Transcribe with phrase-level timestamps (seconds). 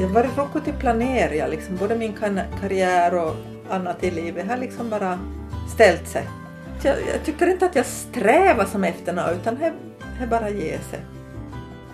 [0.00, 2.12] Jag har varit rockot till planera, liksom, både min
[2.60, 3.36] karriär och
[3.70, 5.18] annat i livet har liksom bara
[5.74, 6.28] ställt sig.
[6.82, 9.58] Jag, jag tycker inte att jag strävar som efter något utan
[10.20, 11.00] det bara ger sig.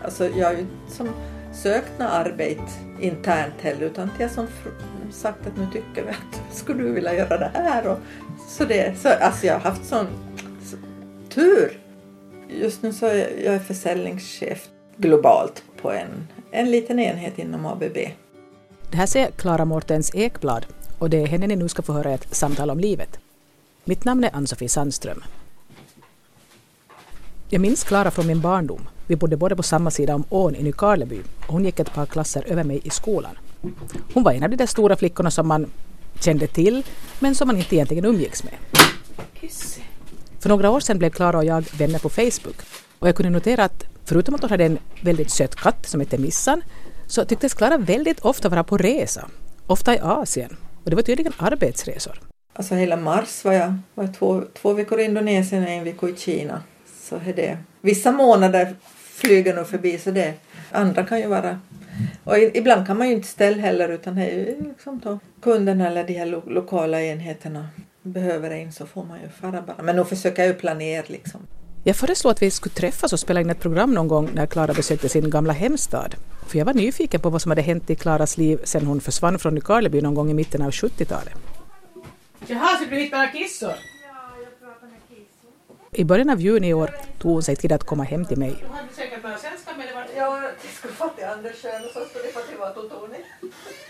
[0.05, 1.09] Alltså jag har ju inte som
[1.53, 4.47] sökt något arbete internt heller utan jag som
[5.11, 7.99] sagt att nu tycker vi att skulle du vilja göra det här och
[8.49, 10.07] så det, så, alltså jag har haft sån
[10.63, 10.77] så,
[11.29, 11.79] tur.
[12.49, 17.67] Just nu så är jag, jag är försäljningschef globalt på en, en liten enhet inom
[17.67, 17.97] ABB.
[18.91, 20.67] Det här ser Klara Mårtens Ekblad
[20.99, 23.19] och det är henne ni nu ska få höra ett samtal om livet.
[23.85, 25.25] Mitt namn är Ann-Sofie Sandström.
[27.49, 28.89] Jag minns Klara från min barndom.
[29.07, 32.07] Vi bodde både på samma sida om ån i Nykarleby och hon gick ett par
[32.07, 33.39] klasser över mig i skolan.
[34.15, 35.67] Hon var en av de där stora flickorna som man
[36.21, 36.83] kände till
[37.21, 38.55] men som man inte egentligen umgicks med.
[40.41, 42.57] För några år sedan blev Klara och jag vänner på Facebook
[42.99, 46.19] och jag kunde notera att förutom att hon hade en väldigt söt katt som hette
[46.19, 46.63] Missan
[47.07, 49.29] så tycktes Klara väldigt ofta vara på resa,
[49.67, 52.21] ofta i Asien och det var tydligen arbetsresor.
[52.55, 56.17] Alltså hela mars var jag, var två, två veckor i Indonesien och en vecka i
[56.17, 56.63] Kina.
[57.03, 57.59] Så är det.
[57.81, 60.35] Vissa månader flyger nog förbi så det.
[60.71, 61.61] Andra kan ju vara
[62.25, 65.87] och ibland kan man ju inte ställa heller utan det är ju liksom då kunderna
[65.87, 67.69] eller de här lo- lokala enheterna
[68.03, 69.83] behöver en så får man ju fara bara.
[69.83, 71.41] Men då försöker jag ju planera liksom.
[71.85, 74.75] Jag föreslog att vi skulle träffas och spela in ett program någon gång när Klara
[74.75, 76.15] besökte sin gamla hemstad.
[76.49, 79.39] För jag var nyfiken på vad som hade hänt i Klaras liv sedan hon försvann
[79.39, 81.35] från Nykarleby någon gång i mitten av 70-talet.
[82.47, 83.73] Jaha, så du några kissor?
[85.93, 88.55] I början av juni i år tog hon sig tid att komma hem till mig.
[88.61, 89.95] Du hade säkert några sällskap med dig.
[90.17, 93.19] Ja, jag skulle få till Anders själv och så skulle jag få till vara Tony.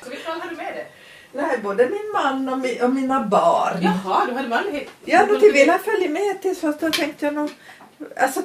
[0.04, 0.86] Så vilka har du med dig?
[1.32, 3.82] Nej, både min man och, mi, och mina barn.
[3.82, 4.88] Jaha, du hade manlighet.
[5.04, 7.50] Ja, då till vilja följa med till fast då tänkte jag nog
[8.16, 8.42] Alltså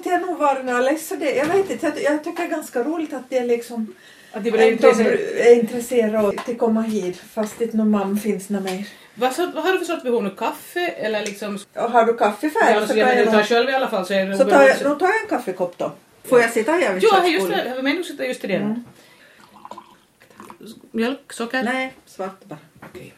[0.66, 3.38] jag läste det, jag vet inte, jag, jag tycker det är ganska roligt att det
[3.38, 3.96] är liksom
[4.32, 5.54] Att de är intresserade.
[5.56, 8.88] intresserade av att komma hit fast inte någon mamma finns med mig.
[9.16, 10.30] Vad, så, vad har du för sorts behov nu?
[10.30, 11.60] Kaffe eller liksom...
[11.76, 13.48] Och har du kaffe Ja, färdigt alltså, så jag tar menar, jag, du tar nog,
[13.48, 15.78] själv i alla fall så är det så tar jag, då tar jag en kaffekopp
[15.78, 15.92] då.
[16.24, 17.64] Får jag sitta här vid Ja, just köksbordet?
[17.66, 17.76] det.
[17.76, 18.54] Jag menar sitta just i det.
[18.56, 18.84] Mm.
[20.92, 21.64] Mjölk, socker?
[21.64, 22.60] Nej, svart bara.
[22.90, 23.14] Okej.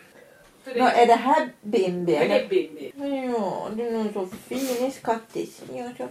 [0.75, 2.11] Nå, är det här Bimbi?
[2.11, 2.47] Det är?
[2.47, 2.91] Bimbi.
[3.33, 5.61] Ja, du är nog så fin kattis.
[5.75, 6.07] Ja, så.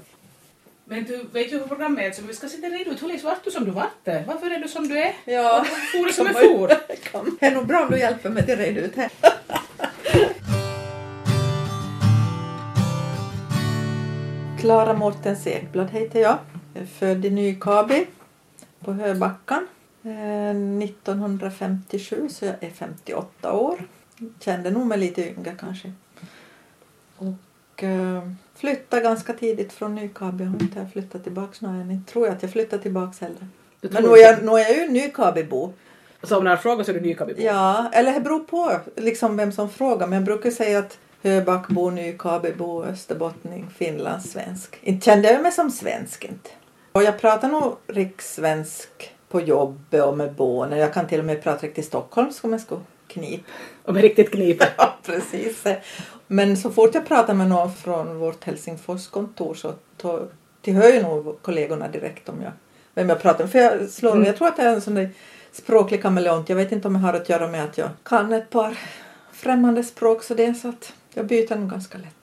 [0.91, 3.51] Men du vet ju hur programmet är så vi ska sitta redo länge vart du
[3.51, 3.93] som du vart?
[4.05, 5.15] Varför är du som du är?
[5.25, 5.65] Ja.
[5.93, 6.69] For du som en for?
[7.41, 9.11] Det är nog bra om du hjälper mig att reda ut här.
[14.61, 16.39] Klara Mårtens Ekblad heter jag.
[16.75, 18.07] Jag är född i Nykabi
[18.81, 19.67] på Höbackan
[20.03, 23.79] eh, 1957 så jag är 58 år.
[24.41, 25.93] Kände nog mig lite yngre kanske.
[27.79, 28.23] Och eh,
[28.55, 30.45] flyttade ganska tidigt från Nykabi.
[30.45, 32.05] Jag har inte flyttat tillbaka nu än.
[32.05, 33.47] Tror jag att jag flyttar tillbaka heller.
[33.81, 35.73] Men nu är jag, nu är jag ju Nykabibo.
[36.23, 37.35] Så om några frågar så är du Nykabi.
[37.39, 40.07] Ja, eller det beror på liksom vem som frågar.
[40.07, 44.79] Men jag brukar säga att Höbackbo, Nykabibo, Österbottning, finlandssvensk.
[44.83, 46.51] Inte kände jag mig som svensk inte.
[46.93, 50.79] Och jag pratar nog rikssvensk på jobbet och med barnen.
[50.79, 52.77] Jag kan till och med prata riktigt stockholmska om jag ska
[53.09, 53.41] knip.
[53.85, 54.69] Om jag riktigt kniper.
[54.79, 55.65] Ja, precis.
[56.31, 59.73] Men så fort jag pratar med någon från vårt Helsingforskontor så
[60.63, 62.53] tillhör ju nog kollegorna direkt om jag,
[62.95, 63.53] vem jag pratar med.
[63.53, 64.25] För jag, slår, Mm.
[64.25, 65.11] jag tror att jag är en sån där
[65.53, 66.49] språklig kameleont.
[66.49, 68.79] Jag vet inte om jag har att göra med att jag kan ett par
[69.33, 72.15] främmande språk så det är så att jag byter nog ganska lätt.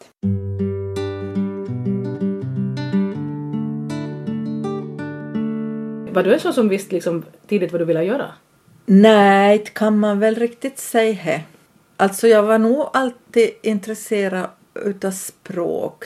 [6.14, 8.32] Var du en sån som visste liksom tidigt vad du ville göra?
[8.86, 11.42] Nej, det kan man väl riktigt säga.
[11.98, 16.06] Alltså jag var nog alltid intresserad utav språk.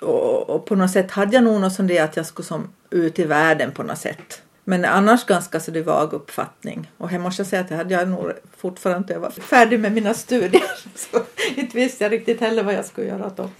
[0.00, 2.68] Och, och på något sätt hade jag nog något sånt där att jag skulle som
[2.90, 4.42] ut i världen på något sätt.
[4.64, 6.90] Men annars ganska så det vag uppfattning.
[6.98, 9.80] Och här måste jag säga att det hade jag nog fortfarande inte jag var färdig
[9.80, 10.62] med mina studier.
[10.94, 11.20] Så
[11.54, 13.50] inte visste jag riktigt heller vad jag skulle göra då.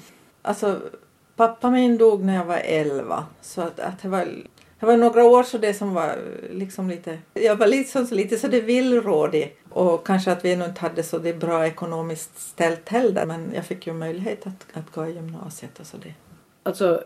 [0.42, 0.80] Alltså
[1.36, 3.26] pappa min dog när jag var 11.
[3.42, 4.28] Så att, att det var
[4.80, 6.18] det var några år så det som var
[6.50, 10.68] liksom lite, jag var liksom så lite så det villrådig och kanske att vi nog
[10.68, 14.92] inte hade så det bra ekonomiskt ställt heller men jag fick ju möjlighet att, att
[14.94, 16.14] gå i gymnasiet och så det.
[16.62, 17.04] Alltså,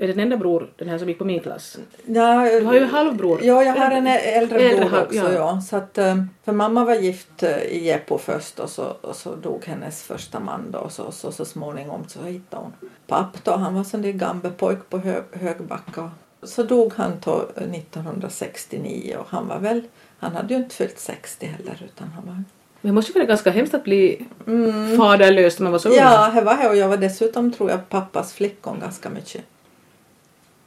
[0.00, 1.78] är det den enda bror, den här som gick på min klass?
[2.06, 3.40] Ja, Du har ju en halvbror.
[3.42, 5.16] Ja, jag har en äldre Äldre bror också.
[5.16, 5.32] ja.
[5.32, 5.60] Ja.
[5.60, 9.34] Så att, eh, för mamma var gift eh, i Jeppo först och så, och så
[9.34, 12.72] dog hennes första man då och så, så, så småningom så hittade hon
[13.06, 13.52] papp då.
[13.56, 16.10] Han var sån där gammal pojk på hög, Högbacka.
[16.42, 19.82] Så dog han då 1969 och han var väl,
[20.18, 22.44] han hade ju inte fyllt 60 heller utan han var Men
[22.80, 24.96] det måste ju vara ganska hemskt att bli mm.
[24.96, 25.96] faderlös när man var så ung.
[25.96, 29.44] Ja, det var det och jag var dessutom tror jag pappas flickon ganska mycket.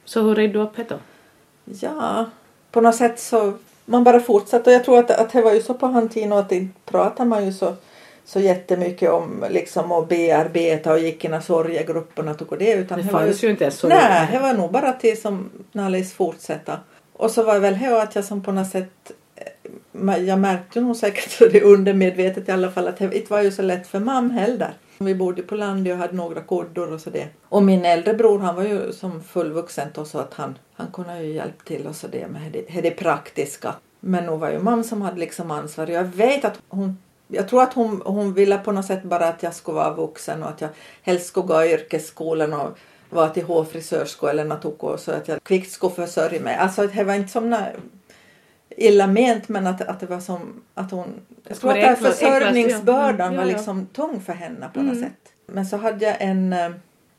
[0.04, 0.96] Så hur redde du upp det då?
[1.64, 2.26] Ja,
[2.70, 3.52] på något sätt så
[3.84, 6.32] man bara fortsatte och jag tror att, att det var ju så på han tiden
[6.32, 7.74] och att inte pratar man ju så
[8.24, 13.06] så jättemycket om liksom att bearbeta och gick i sorgegrupperna tog det utan Det det
[13.06, 13.88] ju fanns ju inte ens så.
[13.88, 16.78] Nej, det var nog bara till som Nallis fortsätta.
[17.12, 19.12] Och så var det väl det att jag som på något sätt
[20.26, 23.62] jag märkte nog säkert det undermedvetet i alla fall att det inte var ju så
[23.62, 24.74] lätt för mamma heller.
[24.98, 27.28] Vi bodde på landet och hade några koddor och sådär.
[27.48, 31.22] Och min äldre bror han var ju som fullvuxen och så att han, han kunde
[31.22, 33.74] ju hjälpa till och sådär med det, det praktiska.
[34.00, 35.86] Men nog var ju mamma som hade liksom ansvar.
[35.86, 36.98] Jag vet att hon
[37.28, 40.42] jag tror att hon, hon ville på något sätt bara att jag skulle vara vuxen
[40.42, 40.70] och att jag
[41.02, 42.78] helst skulle gå i yrkesskolan och
[43.10, 46.56] vara till hårfrisörska eller något så att jag kvickt skulle försörja mig.
[46.56, 47.50] Alltså det var inte som
[48.76, 51.20] illa ment men att, att det var som att hon...
[51.48, 55.04] Jag tror att den försörjningsbördan mm, ja, var liksom tung för henne på något mm.
[55.04, 55.32] sätt.
[55.46, 56.70] Men så hade jag en, eh,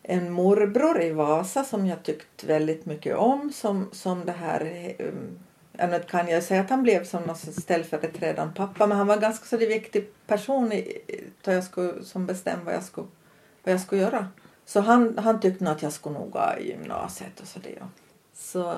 [0.04, 5.40] en morbror i Vasa som jag tyckte väldigt mycket om som, som det här um,
[5.78, 9.46] nu kan jag säga att han blev som någon ställföreträdande pappa men han var ganska
[9.46, 10.98] så viktig person i,
[11.42, 13.08] då jag skulle, som bestämde vad jag skulle,
[13.64, 14.28] vad jag skulle göra.
[14.66, 17.84] Så han, han tyckte nog att jag skulle nog gå i gymnasiet och så det.
[18.34, 18.76] Så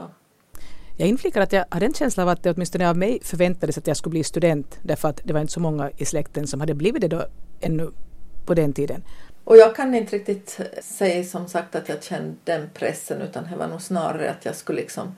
[0.97, 3.87] jag inflikar att jag hade en känsla av att det åtminstone av mig förväntades att
[3.87, 6.73] jag skulle bli student därför att det var inte så många i släkten som hade
[6.73, 7.25] blivit det då
[7.61, 7.91] ännu
[8.45, 9.03] på den tiden.
[9.43, 13.57] Och jag kan inte riktigt säga som sagt att jag kände den pressen utan det
[13.57, 15.15] var nog snarare att jag skulle liksom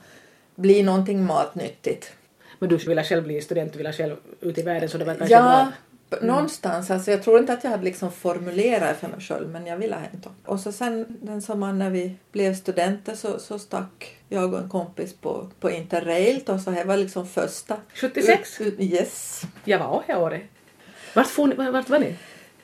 [0.54, 2.12] bli någonting matnyttigt.
[2.58, 5.14] Men du ville själv bli student, du ville själv ut i världen så det var
[5.14, 5.72] kanske Ja,
[6.16, 6.26] mm.
[6.26, 6.90] någonstans.
[6.90, 9.96] Alltså jag tror inte att jag hade liksom formulerat för mig själv men jag ville
[9.96, 10.30] hämta.
[10.44, 14.68] Och så sen den sommaren när vi blev studenter så, så stack jag och en
[14.68, 17.76] kompis på, på Interrail och så här var liksom första.
[17.94, 18.60] 76?
[18.78, 19.42] Yes.
[19.64, 20.42] Jag var här året.
[21.14, 21.38] Vart,
[21.72, 22.16] vart var ni?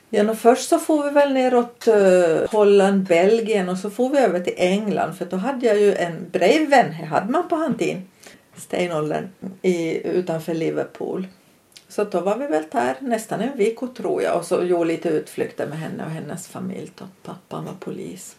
[0.09, 4.39] Ja, först så får vi väl neråt uh, Holland, Belgien och så får vi över
[4.39, 8.09] till England för då hade jag ju en brevvän, det hade man på Hantin,
[8.55, 9.29] stenåldern,
[9.61, 11.27] i, utanför Liverpool.
[11.87, 15.09] Så då var vi väl där nästan en vecka tror jag och så gjorde lite
[15.09, 17.05] utflykter med henne och hennes familj då.
[17.23, 18.35] Pappan var polis.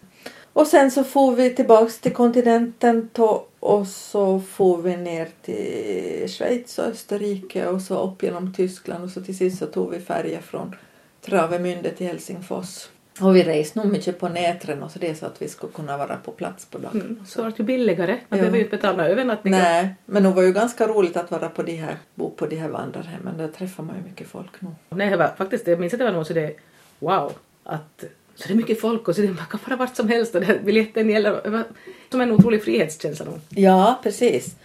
[0.53, 6.29] Och sen så får vi tillbaks till kontinenten då, och så får vi ner till
[6.29, 10.01] Schweiz och Österrike och så upp genom Tyskland och så till sist så tog vi
[10.01, 10.77] färja från
[11.25, 12.89] Travemünde till Helsingfors.
[13.21, 15.97] Och vi reste nog mycket på nätren och så det så att vi skulle kunna
[15.97, 17.01] vara på plats på dagen.
[17.01, 18.13] Mm, så var det ju billigare.
[18.13, 18.37] Man ja.
[18.37, 19.59] behöver ju inte betala övernattningar.
[19.59, 22.57] Nej, men det var ju ganska roligt att vara på de här, bo på de
[22.57, 23.39] här vandrarhemmen.
[23.39, 24.69] Där träffar man ju mycket folk nu.
[24.89, 26.57] Nej, det var faktiskt, jag minns att det var nog så det,
[26.99, 27.33] wow,
[27.65, 28.05] att
[28.35, 30.41] så det är mycket folk och så det, man kan fara vart som helst och
[30.41, 31.65] det, biljetten gäller,
[32.11, 33.27] som en otrolig frihetskänsla.
[33.49, 34.57] Ja, precis.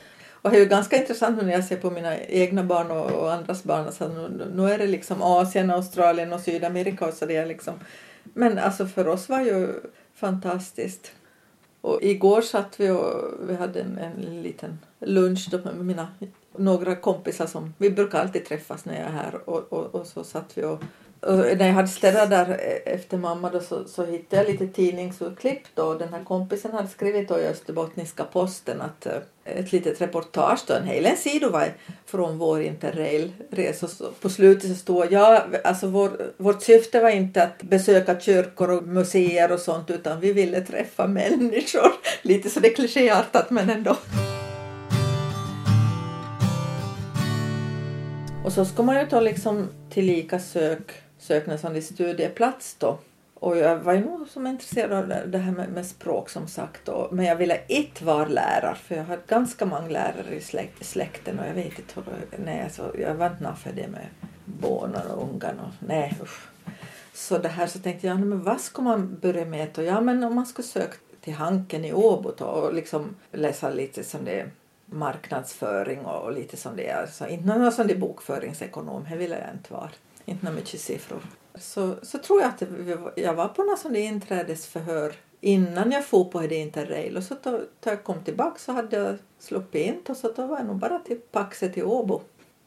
[0.41, 3.11] Och det är ju ganska intressant nu när jag ser på mina egna barn och,
[3.11, 3.85] och andras barn.
[3.85, 7.73] Alltså nu, nu är det liksom Asien, Australien och Sydamerika och så det är liksom.
[8.23, 9.73] Men alltså för oss var ju
[10.13, 11.11] fantastiskt.
[11.81, 16.07] Och igår satt vi och vi hade en, en liten lunch då med mina
[16.57, 20.23] några kompisar som vi brukar alltid träffas när jag är här och, och, och så
[20.23, 20.83] satt vi och
[21.21, 24.67] och när jag hade städat där eh, efter mamma då så, så hittade jag lite
[24.67, 25.93] tidningsurklipp då.
[25.93, 29.13] Den här kompisen hade skrivit då i Österbottniska posten att eh,
[29.43, 31.73] ett litet reportage då, en hel sida var
[32.05, 33.87] från vår interrailresa.
[34.21, 38.83] På slutet så stod ja, alltså vår, vårt syfte var inte att besöka kyrkor och
[38.83, 41.91] museer och sånt utan vi ville träffa människor.
[42.21, 43.97] Lite så det är klichéartat men ändå.
[48.45, 52.97] Och så ska man ju ta liksom tillika sök sökte en sån studieplats då.
[53.33, 56.85] Och jag var ju nog som intresserad av det här med, med språk som sagt.
[56.85, 57.09] Då.
[57.11, 61.39] Men jag ville inte vara lärare för jag har ganska många lärare i släkt, släkten
[61.39, 62.03] och jag vet inte hur
[62.45, 64.05] nej, så jag var inte för det med
[64.45, 65.61] barnen och ungarna.
[65.63, 66.47] Och, nej usch.
[67.13, 69.81] Så det här så tänkte jag, men vad ska man börja med då?
[69.81, 74.03] Ja men om man ska söka till Hanken i Åbo då och liksom läsa lite
[74.03, 74.51] som det är
[74.85, 77.01] marknadsföring och lite som det är.
[77.01, 79.89] Alltså, inte någon sån där bokföringsekonom, det ville jag inte vara
[80.25, 81.21] inte några mycket siffror.
[81.55, 82.63] Så, så tror jag att
[83.15, 87.51] jag var på något sånt inträdesförhör innan jag for på det interrail och så då,
[87.51, 90.75] då jag kom tillbaka så hade jag sluppit in och så då var jag nog
[90.75, 92.21] bara till Paxe till Åbo.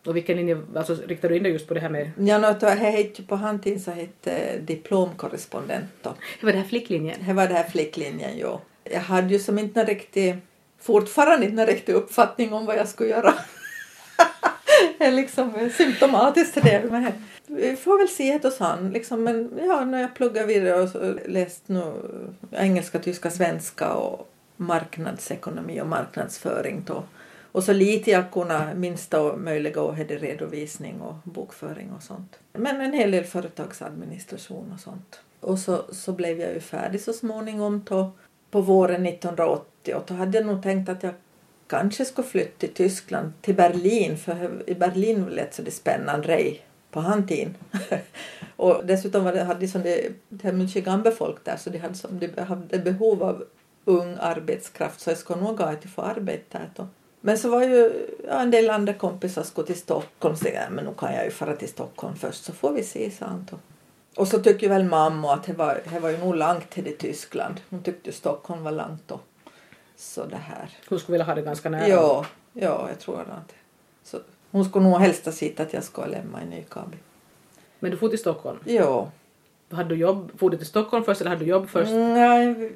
[0.06, 2.10] Och vilken linje, alltså riktar du in dig just på det här med?
[2.18, 6.14] Ja, no, det hette på handtiden så hette diplomkorrespondent då.
[6.40, 7.16] Det var det här flicklinjen?
[7.26, 8.60] Det var det här flicklinjen, ja.
[8.84, 10.36] Jag hade ju som inte en riktig,
[10.80, 13.34] fortfarande inte riktig uppfattning om vad jag skulle göra.
[14.98, 16.90] det är liksom symptomatiskt det.
[16.90, 17.12] Men
[17.46, 18.90] vi får väl se det han.
[18.90, 21.92] Liksom, men ja, när jag pluggar vidare och läst nu
[22.50, 27.02] engelska, tyska, svenska och marknadsekonomi och marknadsföring då.
[27.52, 32.38] Och så lite jag kunna minsta möjliga och hade redovisning och bokföring och sånt.
[32.52, 35.20] Men en hel del företagsadministration och sånt.
[35.40, 38.10] Och så, så blev jag ju färdig så småningom då,
[38.50, 41.14] på våren 1980 och då hade jag nog tänkt att jag
[41.66, 46.66] kanske skulle flytta till Tyskland, till Berlin, för i Berlin lät så det spännande rej
[46.90, 47.54] på han tiden.
[48.56, 51.78] och dessutom var det, hade de som det, det mycket gamla folk där så de
[51.78, 53.44] hade, som, de hade behov av
[53.84, 56.88] ung arbetskraft så jag skulle nog ha att få arbeta då.
[57.20, 57.92] Men så var ju
[58.28, 61.30] ja, en del andra kompisar skulle till Stockholm så jag, men nu kan jag ju
[61.30, 63.58] fara till Stockholm först så får vi se sa han då.
[64.16, 67.60] Och så tycker väl mamma att det var, det var ju nog långt till Tyskland.
[67.70, 69.20] Hon tyckte Stockholm var långt då.
[69.96, 70.68] Så det här.
[70.88, 71.88] Hon skulle vilja ha det ganska nära.
[71.88, 73.54] Ja, ja jag tror att
[74.02, 74.20] så
[74.50, 76.96] Hon skulle nog helst ha sett att jag skulle lämna i Nykabi.
[77.78, 78.58] Men du får till Stockholm?
[78.64, 79.10] Ja.
[79.70, 81.90] Hade du jobb, for du till Stockholm först eller hade du jobb först?
[81.90, 82.72] Mm, nej,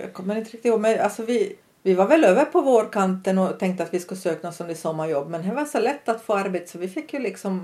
[0.00, 0.80] jag kommer inte riktigt ihåg.
[0.80, 4.46] Men alltså vi, vi var väl över på vårkanten och tänkte att vi skulle söka
[4.46, 5.30] något som det sommarjobb.
[5.30, 7.62] Men det var så lätt att få arbete så vi fick ju liksom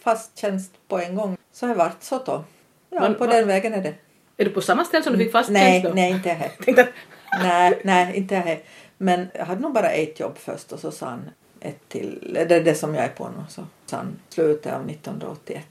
[0.00, 1.36] fast tjänst på en gång.
[1.52, 2.44] Så det vart så då.
[2.90, 3.94] Ja, Man- på man- den vägen är det.
[4.36, 5.94] Är du på samma ställe som du fick fast nej, tjänst då?
[5.94, 6.50] nej, inte här.
[7.32, 8.58] Nej, nej, inte här.
[8.98, 11.30] Men jag hade nog bara ett jobb först och så sa han
[11.60, 12.38] ett till.
[12.48, 13.44] Det är det som jag är på nu.
[13.48, 15.64] Så sa han slutet av 1981.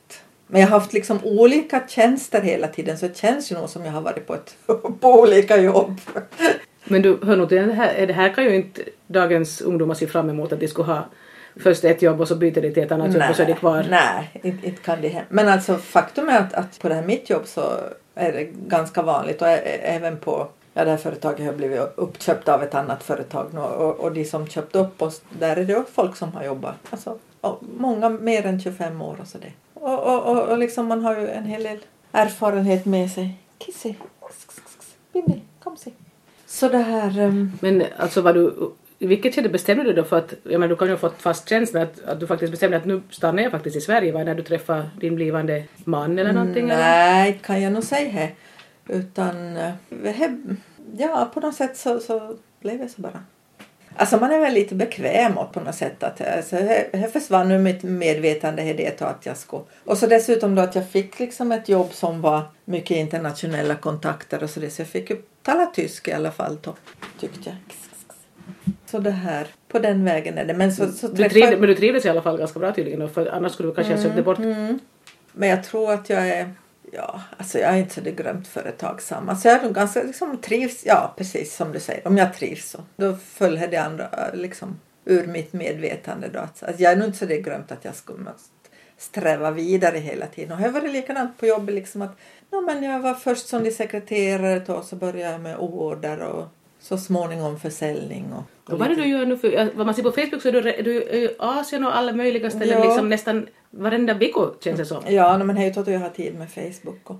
[0.47, 3.85] Men jag har haft liksom olika tjänster hela tiden så det känns ju nog som
[3.85, 4.57] jag har varit på, ett,
[5.00, 6.01] på olika jobb.
[6.83, 10.29] men du, hör till det här, det här kan ju inte dagens ungdomar se fram
[10.29, 11.05] emot att de skulle ha
[11.55, 13.53] först ett jobb och så byter de till ett annat jobb och så är de
[13.53, 13.85] kvar.
[13.89, 15.27] Nej, inte, inte kan det hända.
[15.29, 17.62] Men alltså faktum är att, att på det här mitt jobb så
[18.15, 20.47] är det ganska vanligt och även på
[20.77, 24.25] Ja, det här företaget har blivit uppköpt av ett annat företag nu och, och de
[24.25, 26.75] som köpt upp oss, där är det också folk som har jobbat.
[26.89, 27.17] Alltså,
[27.77, 29.51] många mer än 25 år och sådär.
[29.74, 31.77] Och, och, och, och liksom man har ju en hel del
[32.12, 33.38] erfarenhet med sig.
[33.58, 33.94] Kissy,
[35.13, 35.91] Bimbi, kom se.
[36.46, 37.20] Så det här...
[37.20, 40.67] ehm, Men alltså var du, i vilket skede bestämde du då för att, jag menar
[40.67, 43.44] du kan ju ha fått fast men att, att du faktiskt bestämde att nu stannar
[43.44, 46.70] jag faktiskt i Sverige, var det när du träffade din blivande man eller någonting?
[46.70, 46.82] Eller?
[46.82, 48.32] Nej, kan jag nog säga det.
[48.88, 49.72] Utan eh,
[50.98, 53.24] ja, på något sätt så, så blev det så bara.
[53.98, 56.04] Alltså man är väl lite bekväm åt på något sätt.
[56.04, 59.63] Att, alltså, här, här försvann nu mitt medvetande i det att jag skulle.
[59.84, 64.44] Och så dessutom då att jag fick liksom ett jobb som var mycket internationella kontakter
[64.44, 64.70] och så det.
[64.70, 66.75] Så jag fick ju tala tysk i alla fall då,
[67.20, 67.56] tyckte jag.
[68.86, 70.54] Så det här, på den vägen är det.
[70.54, 73.10] Men så, så Du träffade- trivde, men du trivdes i alla fall ganska bra tydligen
[73.10, 74.38] för annars skulle du kanske ha sökt bort.
[74.38, 74.80] Mm.
[75.32, 76.54] Men jag tror att jag är,
[76.95, 79.29] ja, alltså jag är inte så det grömt företagsam.
[79.29, 82.69] Alltså jag är nog ganska, liksom trivs, ja precis som du säger, om jag trivs
[82.69, 82.79] så.
[82.95, 86.39] Då följer det andra liksom ur mitt medvetande då.
[86.39, 88.31] Alltså, jag är nog inte så det grömt att jag skulle
[88.97, 90.51] sträva vidare hela tiden.
[90.51, 92.17] Och här var det likadant på jobbet liksom att,
[92.51, 96.47] ja men jag var först som sekreterare och så började jag med order och
[96.79, 100.03] så småningom försäljning och, och vad är det du gör nu för, vad man ser
[100.03, 102.86] på Facebook så är du, är du i Asien och alla möjliga ställen Ja.
[102.86, 105.03] liksom nästan varenda vecka känns det som.
[105.07, 107.10] Ja, men är ju att jag har tid med Facebook.
[107.10, 107.19] Och,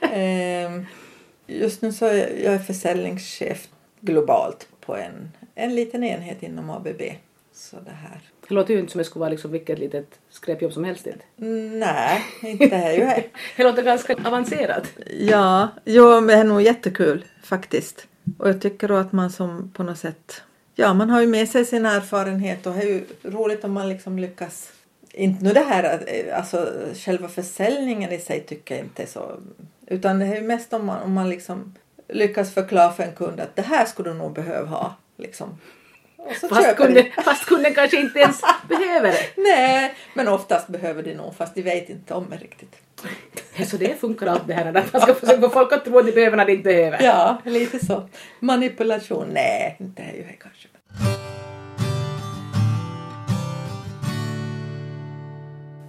[0.12, 0.86] Ehm,
[1.46, 3.68] just nu så är jag jag är försäljningschef
[4.00, 7.02] globalt på en, en liten enhet inom ABB.
[7.54, 8.20] Så det här.
[8.48, 11.06] Det låter ju inte som det skulle vara liksom vilket litet skräpjobb som helst.
[11.06, 11.24] inte.
[11.78, 13.22] Nej, inte här ju.
[13.56, 14.84] Det låter ganska avancerat.
[15.18, 18.06] Ja, jo, men det är nog jättekul faktiskt.
[18.38, 20.42] Och jag tycker då att man som på något sätt,
[20.74, 23.88] ja man har ju med sig sin erfarenhet och det är ju roligt om man
[23.88, 24.72] liksom lyckas.
[25.10, 29.40] Inte nu det här, eh, alltså själva försäljningen i sig tycker jag inte är så,
[29.86, 31.74] utan det är ju mest om man, om man liksom
[32.08, 34.94] lyckas förklara för en kund att det här skulle du nog behöva ha.
[35.16, 35.58] Liksom.
[36.40, 39.42] Fast kunden, fast kunden kanske inte ens behöver det.
[39.42, 42.76] Nej, men oftast behöver de nog fast de vet inte om det riktigt.
[43.66, 46.06] Så det funkar allt det här att man ska försöka få folk att tro att
[46.06, 47.02] de behöver när de inte behöver.
[47.02, 48.08] Ja, lite så.
[48.40, 50.68] Manipulation, nej, inte är ju det kanske.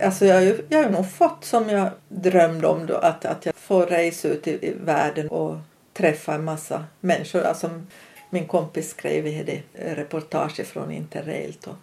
[0.04, 3.46] Alltså jag har ju jag har nog fått som jag drömde om då att, att
[3.46, 5.58] jag får resa ut i, i världen och
[5.94, 7.44] träffa en massa människor.
[7.44, 7.70] Alltså
[8.30, 9.62] min kompis skrev i det
[9.96, 11.76] reportage från Interrail då.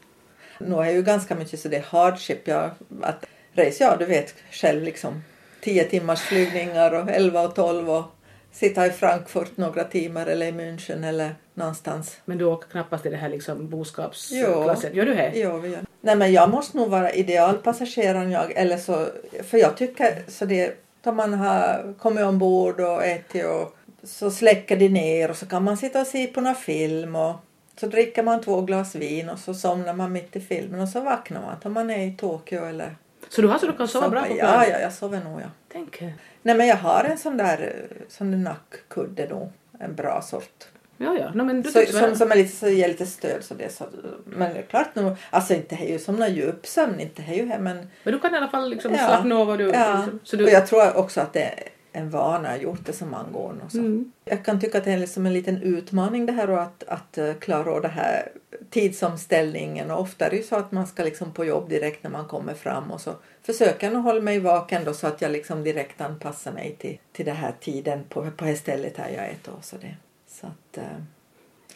[0.58, 2.48] Nu är ju ganska mycket så det är hardship.
[2.48, 2.70] Jag,
[3.02, 5.22] att resa, ja du vet själv liksom
[5.60, 8.04] 10 timmars flygningar och 11 och 12 och
[8.52, 12.16] sitta i Frankfurt några timmar eller i München eller någonstans.
[12.24, 13.66] Men du åker knappast i det här liksom Jo.
[13.66, 14.94] boskapsklassen.
[14.94, 15.32] Gör du det?
[15.34, 15.80] Ja, vi gör.
[16.00, 19.06] Nej men jag måste nog vara idealpassageraren jag eller så
[19.44, 24.76] för jag tycker så det då man har kommit ombord och ätit och så släcker
[24.76, 27.34] de ner och så kan man sitta och se på någon film och
[27.80, 31.00] så dricker man två glas vin och så somnar man mitt i filmen och så
[31.00, 32.96] vaknar man om man är i Tokyo eller
[33.30, 34.70] Så du har så du kan sova bra på Ja, kvällen?
[34.72, 35.46] ja, jag sover nog ja.
[35.72, 36.00] Tänk.
[36.42, 39.52] Nej men jag har en sån där, sån där nackkudde nog.
[39.80, 40.64] En bra sort.
[40.96, 41.30] Ja, ja.
[41.34, 43.84] No, men du Så, som, som är lite, så ger lite stöd så det så.
[44.24, 47.76] Men klart nog, alltså inte är ju som någon djupsömn, inte är ju här men
[48.04, 48.98] Men du kan i alla fall liksom Ja.
[49.06, 49.64] slappna av och du...
[49.68, 50.04] ja.
[50.24, 51.54] Så Och du jag tror också att det
[51.92, 53.70] en vana, jag har gjort det så många år nu.
[53.70, 53.78] Så.
[53.78, 54.12] Mm.
[54.24, 57.18] Jag kan tycka att det är liksom en liten utmaning det här och att, att
[57.18, 58.28] eh, klara av det här
[58.70, 62.10] tidsomställningen och ofta är det ju så att man ska liksom på jobb direkt när
[62.10, 65.64] man kommer fram och så försöker jag hålla mig vaken då så att jag liksom
[65.64, 69.36] direkt anpassar mig till, till den här tiden på, på det stället här jag är
[69.44, 69.52] då.
[69.62, 69.96] Så, det,
[70.28, 71.02] så att, eh,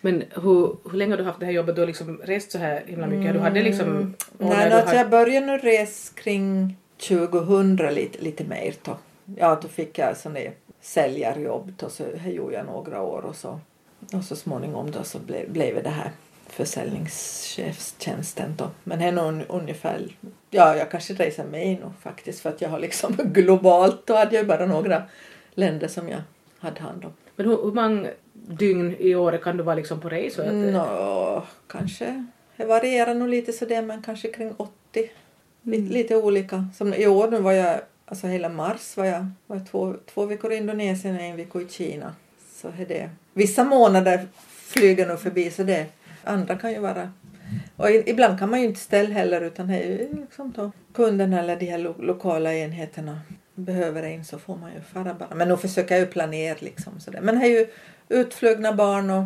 [0.01, 1.75] Men hur, hur länge har du haft det här jobbet?
[1.75, 3.33] Du har liksom rest så här himla mycket.
[3.35, 3.89] Du hade liksom...
[3.89, 4.15] Mm.
[4.39, 6.77] Nej, du alltså hade- jag började nog resa kring
[7.09, 8.97] 2000 lite, lite mer då.
[9.37, 13.37] Ja, då fick jag sån där säljarjobb då, så det gjorde jag några år och
[13.37, 13.61] så,
[14.13, 16.11] och så småningom då så blev, blev det här
[16.47, 18.71] försäljningschefstjänsten då.
[18.85, 20.17] Men det är nog un- ungefär,
[20.51, 24.37] ja jag kanske reser med nog faktiskt för att jag har liksom globalt, då hade
[24.37, 25.03] jag bara några
[25.55, 26.21] länder som jag
[26.59, 27.13] hade hand om.
[27.37, 30.53] Men hur, hur många dygn i året kan du vara liksom på resor?
[30.53, 32.27] Nå, kanske.
[32.57, 35.11] Det varierar nog lite sådär men kanske kring 80.
[35.63, 36.69] Lite, lite olika.
[36.77, 40.27] Som I år nu var jag, alltså hela mars var jag, var jag två, två
[40.27, 42.15] veckor i Indonesien och en vecka i Kina.
[42.55, 43.11] Så är det.
[43.33, 45.87] Vissa månader flyger nog förbi så det.
[46.25, 47.13] Andra kan ju vara
[47.77, 51.57] och ibland kan man ju inte ställa heller utan det är liksom då kunderna eller
[51.57, 53.21] de här lo, lokala enheterna
[53.55, 55.35] behöver en så får man ju fara bara.
[55.35, 57.21] Men nu försöker jag ju planera liksom sådär.
[57.21, 57.67] Men det är ju
[58.09, 59.25] utflugna barn och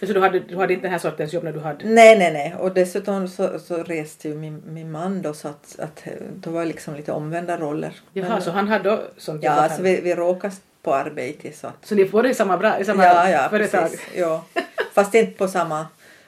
[0.00, 1.84] så du hade, du hade inte den här sortens jobb när du hade...
[1.88, 2.54] Nej, nej, nej.
[2.58, 6.64] Och dessutom så, så reste ju min, min man då så att, att då var
[6.64, 7.92] liksom lite omvända roller.
[8.12, 9.60] Jaha, Men- så han hade då sånt Ja, jobb?
[9.62, 11.86] alltså vi, vi råkade på arbete så att...
[11.86, 13.82] Så ni får det i samma, bra, i samma Ja, ja, företag?
[13.82, 14.00] precis.
[14.16, 14.44] Ja.
[14.94, 15.86] Fast inte på samma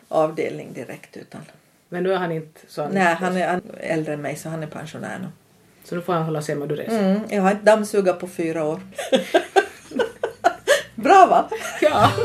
[0.09, 1.41] avdelning direkt utan...
[1.89, 4.49] Men nu är han inte så Nej, han är, han är äldre än mig så
[4.49, 5.27] han är pensionär nu.
[5.85, 7.11] Så nu får han hålla sig och du reser?
[7.11, 8.81] Mm, jag har inte dammsugat på fyra år.
[10.95, 11.49] Bra va?
[11.81, 12.13] Ja.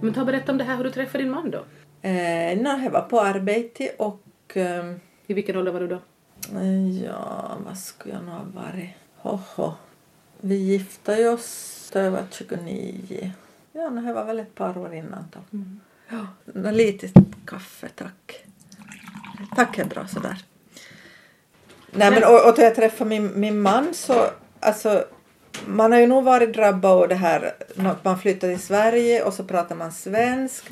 [0.00, 1.58] Men ta berätta om det här hur du träffade din man då.
[2.02, 4.56] Eh, när jag var på arbete och...
[4.56, 4.94] Eh,
[5.26, 6.00] I vilken ålder var du då?
[7.04, 8.90] Ja, vad skulle jag nog ha varit?
[9.16, 9.72] Hoho.
[10.40, 13.32] Vi gifte oss då jag var 29.
[13.72, 15.58] Ja, det var väl ett par år innan då.
[16.08, 17.08] Ja, nå, lite
[17.44, 18.44] kaffe tack.
[19.56, 20.44] Tack är bra sådär.
[21.92, 24.26] Nej men och, och då jag träffade min, min man så
[24.60, 25.04] alltså
[25.66, 29.34] man har ju nog varit drabbad av det här att man flyttar till Sverige och
[29.34, 30.64] så pratar man svensk.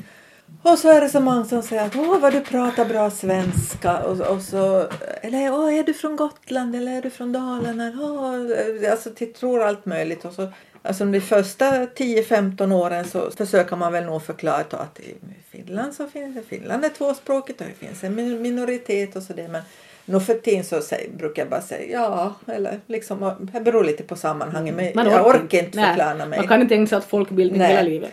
[0.63, 3.97] Och så är det så många som säger att åh vad du pratar bra svenska
[4.03, 4.87] och, och så
[5.21, 7.93] eller åh är du från Gotland eller är du från Dalarna?
[8.01, 13.75] Åh, alltså till, tror allt möjligt och så Alltså de första 10-15 åren så försöker
[13.75, 15.15] man väl nog förklara att i
[15.51, 19.47] Finland så finns det, Finland är tvåspråkigt och det finns en minoritet och sådär.
[19.47, 19.61] men
[20.09, 24.03] nog för tiden så säger, brukar jag bara säga ja eller liksom det beror lite
[24.03, 26.39] på sammanhanget men Man jag orkar inte Nej, förklara mig.
[26.39, 27.69] Man kan inte ägna sig åt folkbildning Nej.
[27.69, 28.09] hela livet.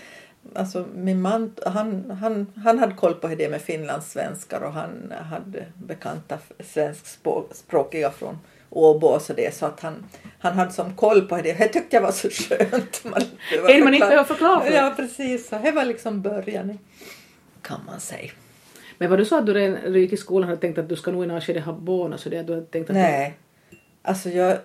[0.55, 5.65] Alltså min man han, han, han hade koll på det med finlandssvenskar och han hade
[5.75, 8.39] bekanta svenskspråkiga från
[8.71, 10.05] Åbo och så det så att han,
[10.39, 11.53] han hade som koll på det.
[11.53, 13.05] Det tyckte jag var så skönt.
[13.05, 14.73] Man, det var man inte behöver förklara för.
[14.73, 16.79] Ja precis, så det var liksom början
[17.63, 18.31] kan man säga.
[18.99, 20.89] Men var det så att du redan när du gick i skolan hade tänkt att
[20.89, 22.43] du ska nog i något ha barn och så det?
[22.43, 23.39] Du hade tänkt att Nej,
[24.03, 24.59] alltså jag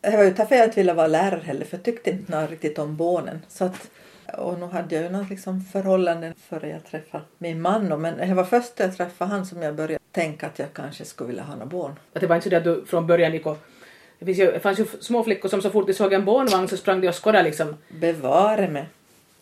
[0.00, 2.50] det var ju därför jag inte ville vara lärare heller för jag tyckte inte något
[2.50, 3.40] riktigt om barnen.
[3.48, 3.90] Så att,
[4.38, 8.00] och nu hade jag ju något liksom förhållande före jag träffade min man.
[8.00, 11.04] Men det var först när jag träffade han som jag började tänka att jag kanske
[11.04, 11.92] skulle vilja ha några barn.
[12.12, 13.58] Att det var inte så att du från början gick och...
[14.18, 16.68] Det, finns ju, det fanns ju små flickor som så fort de såg en barnvagn
[16.68, 17.76] så sprang de och skådade liksom.
[17.88, 18.88] Bevare mig.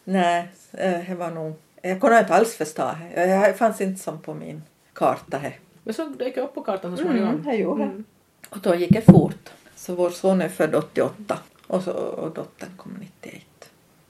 [0.04, 1.54] Nej, eh, det var nog...
[1.82, 3.26] Jag kunde inte alls förstå det.
[3.26, 4.62] Det fanns inte som på min
[4.92, 5.38] karta.
[5.38, 5.58] här.
[5.82, 7.28] Men så dök jag upp på kartan så småningom.
[7.28, 8.02] Mm, det gjorde det.
[8.50, 9.50] Och då gick det fort.
[9.76, 13.44] Så vår son är född 88 och, så, och dottern kom 91.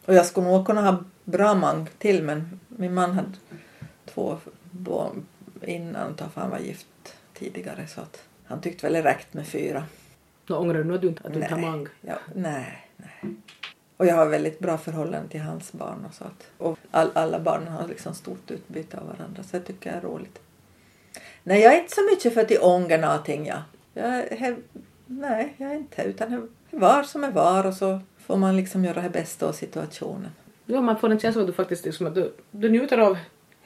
[0.04, 3.28] Och jag skulle nog kunna ha bra många till men min man hade
[4.07, 4.37] två
[4.70, 5.26] barn
[5.62, 9.85] innan för han var gift tidigare så att han tyckte väl det räckte med fyra.
[10.46, 11.88] Nå ångrar du nu att du inte, har mang?
[12.00, 13.35] Ja, nej, nej.
[13.99, 17.39] Och jag har väldigt bra förhållande till hans barn och så att, och all, alla
[17.41, 20.39] barnen har liksom stort utbyte av varandra så det tycker jag är roligt.
[21.43, 23.47] Nej, jag är inte så mycket för att de ångar någonting.
[23.47, 23.63] Ja.
[23.95, 24.57] Jag, är-
[25.07, 28.85] nej, jag är inte utan det var som det var och så får man liksom
[28.85, 30.31] göra det bästa av situationen.
[30.67, 33.17] Ja, man får en känsla av att du faktiskt liksom, att du, du njuter av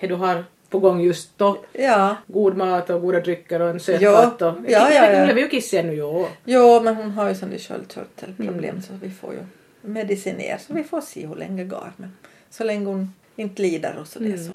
[0.00, 1.58] det du har på gång just då.
[1.72, 4.42] Ja, God mat och goda drycker och en söt Ja, katt.
[4.42, 5.18] Och, ja, ja, ja.
[5.18, 6.26] Hon lever ju kiss ännu, jo.
[6.44, 9.40] jo, men hon har ju sån där sköldkörtelproblem så vi får ju
[9.82, 11.92] medicinera så vi får se hur länge det går.
[11.96, 12.16] Men
[12.50, 14.52] så länge hon inte lider och så det så.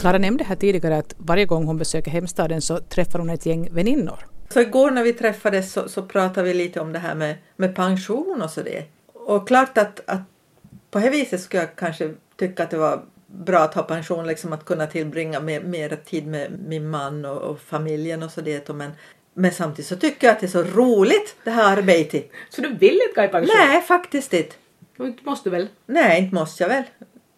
[0.00, 3.68] Klara nämnde här tidigare att varje gång hon besöker hemstaden så träffar hon ett gäng
[3.72, 4.26] väninnor.
[4.48, 7.76] Så igår när vi träffades så, så pratade vi lite om det här med, med
[7.76, 8.84] pension och så det.
[9.12, 10.20] Och klart att, att
[10.90, 14.52] på det viset skulle jag kanske tycka att det var bra att ha pension, liksom
[14.52, 18.68] att kunna tillbringa mer, mer tid med min man och, och familjen och så det.
[18.68, 18.90] Men,
[19.34, 22.30] men samtidigt så tycker jag att det är så roligt det här arbetet.
[22.50, 23.56] Så du vill inte gå i pension?
[23.58, 24.54] Nej, faktiskt inte.
[25.00, 25.68] Inte måste du väl?
[25.86, 26.82] Nej, inte måste jag väl.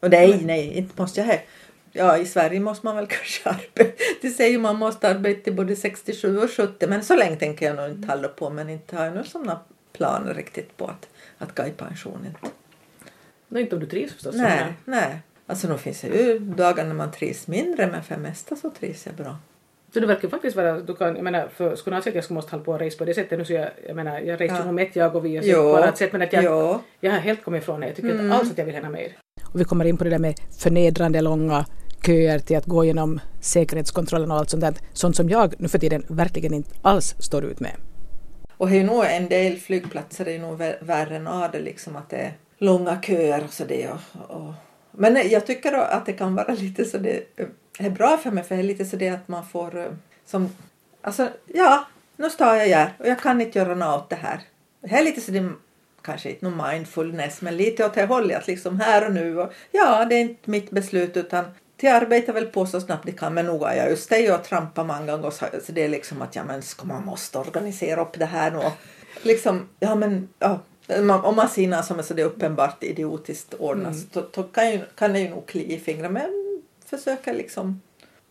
[0.00, 1.44] Och nej, nej, inte måste jag heller.
[1.92, 4.02] Ja, i Sverige måste man väl kanske arbeta.
[4.22, 6.86] Det säger man måste arbeta till både 67 och 70.
[6.86, 8.50] Men så länge tänker jag nog inte hålla på.
[8.50, 9.60] Men inte har jag nog sådana
[9.92, 12.26] planer riktigt på att, att gå i pension.
[12.26, 12.54] Inte.
[13.48, 14.34] Nej, inte om du trivs förstås.
[14.34, 15.22] Nej, nej.
[15.46, 18.70] Alltså nu finns det ju dagar när man trivs mindre men för det mesta så
[18.70, 19.36] trivs jag bra.
[19.94, 22.34] Så det verkar faktiskt vara, du kan, jag menar, för skulle jag säga att jag
[22.34, 24.56] måste hålla på och resa på det sättet nu så jag, jag menar, jag reser
[24.56, 24.64] Ja.
[24.64, 26.80] nog med jag och vi och på annat sätt men att jag, Jo.
[27.00, 27.86] jag har helt kommit ifrån det.
[27.86, 28.24] Jag tycker Mm.
[28.24, 29.10] inte alls att jag vill hänga med.
[29.44, 31.66] Och vi kommer in på det där med förnedrande långa
[32.06, 34.74] köer till att gå igenom säkerhetskontrollen och allt sånt där.
[34.92, 37.72] Sånt som jag nu för tiden verkligen inte alls står ut med.
[38.56, 41.96] Och det är nog en del flygplatser är ju nog vä- värre än det liksom
[41.96, 43.88] att det är långa köer och så det.
[43.88, 44.52] Och, och.
[44.96, 47.38] Men jag tycker då att det kan vara lite så det
[47.78, 49.90] är bra för mig för det är lite så det att man får eh,
[50.26, 50.48] som
[51.02, 51.84] alltså ja
[52.16, 54.40] nu står jag här och jag kan inte göra något åt det här.
[54.80, 55.50] Det är lite så det
[56.02, 59.52] kanske inte någon mindfulness men lite åt det hållet att liksom här och nu och
[59.70, 61.44] ja det är inte mitt beslut utan
[61.76, 64.44] till arbetar väl på så snabbt det kan men nog har jag just det och
[64.44, 68.02] trampa många gånger så, så det är liksom att ja men ska man måste organisera
[68.02, 68.60] upp det här nu
[69.22, 70.60] liksom ja men ja
[71.24, 74.70] om man ser något som är så det är uppenbart idiotiskt ordnat så då kan,
[74.72, 77.80] ju, kan det ju nog klia i fingrarna men försöka liksom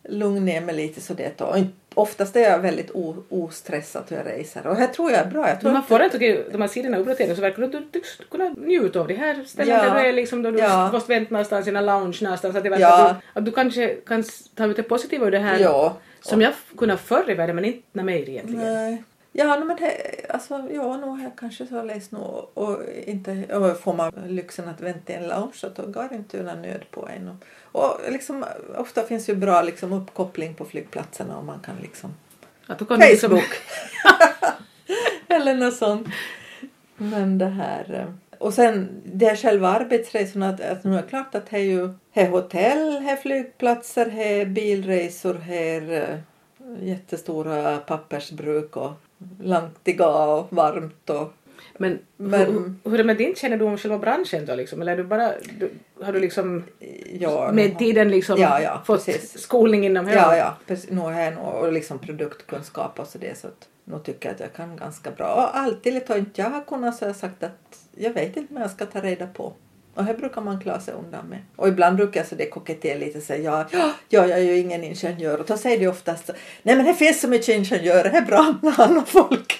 [0.09, 1.57] lugna ner mig lite så det tar.
[1.57, 5.25] Inte- Oftast är jag väldigt o, ostressad när jag reser och det tror jag är
[5.25, 5.47] bra.
[5.49, 7.71] Jag tror man att- får inte, okej, när man ser dina uppdateringar så verkar att
[7.71, 9.83] du tycks kunna njuta av det här ställen Ja.
[9.83, 10.91] där du är liksom då du Ja.
[10.91, 12.55] måste vänta någonstans i en lounge någonstans.
[12.55, 13.05] Att det Ja.
[13.09, 14.23] att, du, att du kanske kan
[14.55, 15.97] ta ut det positiva ur det här Ja.
[16.21, 18.73] som jag kunde förr i världen men inte när mig egentligen.
[18.73, 19.03] Nej.
[19.35, 22.19] Ja, men det, alltså, ja, nu har jag kanske så läst nu
[22.53, 26.15] och inte och får man lyxen att vänta i en lounge så då går det
[26.15, 27.27] inte någon nöd på en.
[27.27, 28.45] Och, och liksom,
[28.77, 32.13] ofta finns ju bra liksom, uppkoppling på flygplatserna och man kan liksom
[32.67, 33.53] Att du kan liksom, Facebook
[35.27, 36.07] eller något sånt.
[36.97, 41.07] Men det här eh, och sen det är själva arbetsresorna att, att nu är det
[41.07, 45.75] klart att det är ju det är hotell, det är flygplatser, det är bilresor, det
[45.75, 46.19] är eh,
[46.87, 48.91] jättestora pappersbruk och
[49.93, 51.33] gå och varmt och
[51.77, 54.81] men, Men- hur, hur är det med din kännedom om själva branschen då liksom?
[54.81, 55.71] Eller är du bara, du,
[56.03, 56.63] har du liksom
[57.19, 59.39] ja, med tiden liksom Ja, ja, fått precis.
[59.39, 60.13] skolning inom det?
[60.13, 60.57] Ja, ja.
[60.67, 60.89] Precis.
[60.89, 64.33] Nu har jag nog och liksom produktkunskap och så det så att nu tycker jag
[64.33, 65.33] att jag kan ganska bra.
[65.33, 68.63] Och alltid lite har inte jag kunnat så jag sagt att jag vet inte vad
[68.63, 69.53] jag ska ta reda på.
[69.93, 71.39] Och här brukar man klara sig undan med.
[71.55, 74.57] Och ibland brukar jag så det kokettera lite och säga ja, ja, jag är ju
[74.57, 75.39] ingen ingenjör.
[75.39, 76.29] Och då säger de oftast
[76.63, 79.59] nej men det finns så mycket ingenjörer, det är bra med andra folk.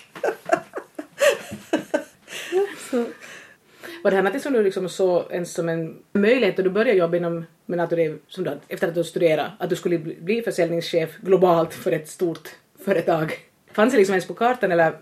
[4.04, 7.00] Var det här något som du liksom såg ens som en möjlighet då du började
[7.00, 9.98] jobba inom, men att du, det- som du, efter att du studerade, att du skulle
[10.00, 12.50] bli bli försäljningschef globalt för ett stort
[12.86, 13.34] företag?
[13.72, 14.93] Fanns det liksom ens på kartan eller?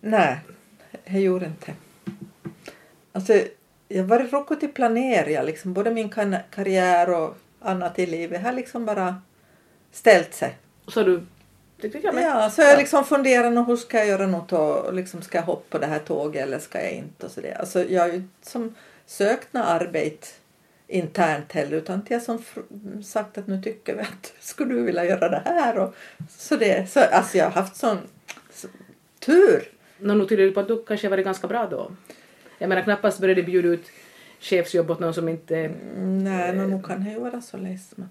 [0.00, 0.36] nej,
[1.04, 1.72] jag gjorde inte.
[3.12, 3.40] Alltså,
[3.88, 6.08] jag har varit råkat till planera liksom, både min
[6.50, 8.42] karriär och annat i livet.
[8.42, 9.22] har liksom bara
[9.92, 10.56] ställt sig.
[10.88, 11.26] Så du
[11.80, 14.94] tyckte jag men, Ja, så jag liksom funderar nog hur ska jag göra något och
[14.94, 17.54] liksom ska jag hoppa på det här tåget eller ska jag inte och så det.
[17.54, 18.74] Alltså jag har ju som
[19.06, 20.26] sökt något arbete
[20.88, 22.42] internt heller utan jag som
[23.04, 25.94] sagt att nu tycker vi att skulle du vilja göra det här och
[26.38, 26.90] så det.
[26.90, 27.98] Så alltså jag har haft sån
[28.50, 28.68] så,
[29.18, 29.68] tur.
[29.98, 31.90] Nå, nu tyder det på att du kanske varit ganska bra då.
[32.58, 33.90] Jag menar knappast började bjuda ut
[34.40, 35.58] chefsjobb åt någon som inte...
[35.58, 38.08] Mm, Nej, no, nu kan det ju vara så ledsen.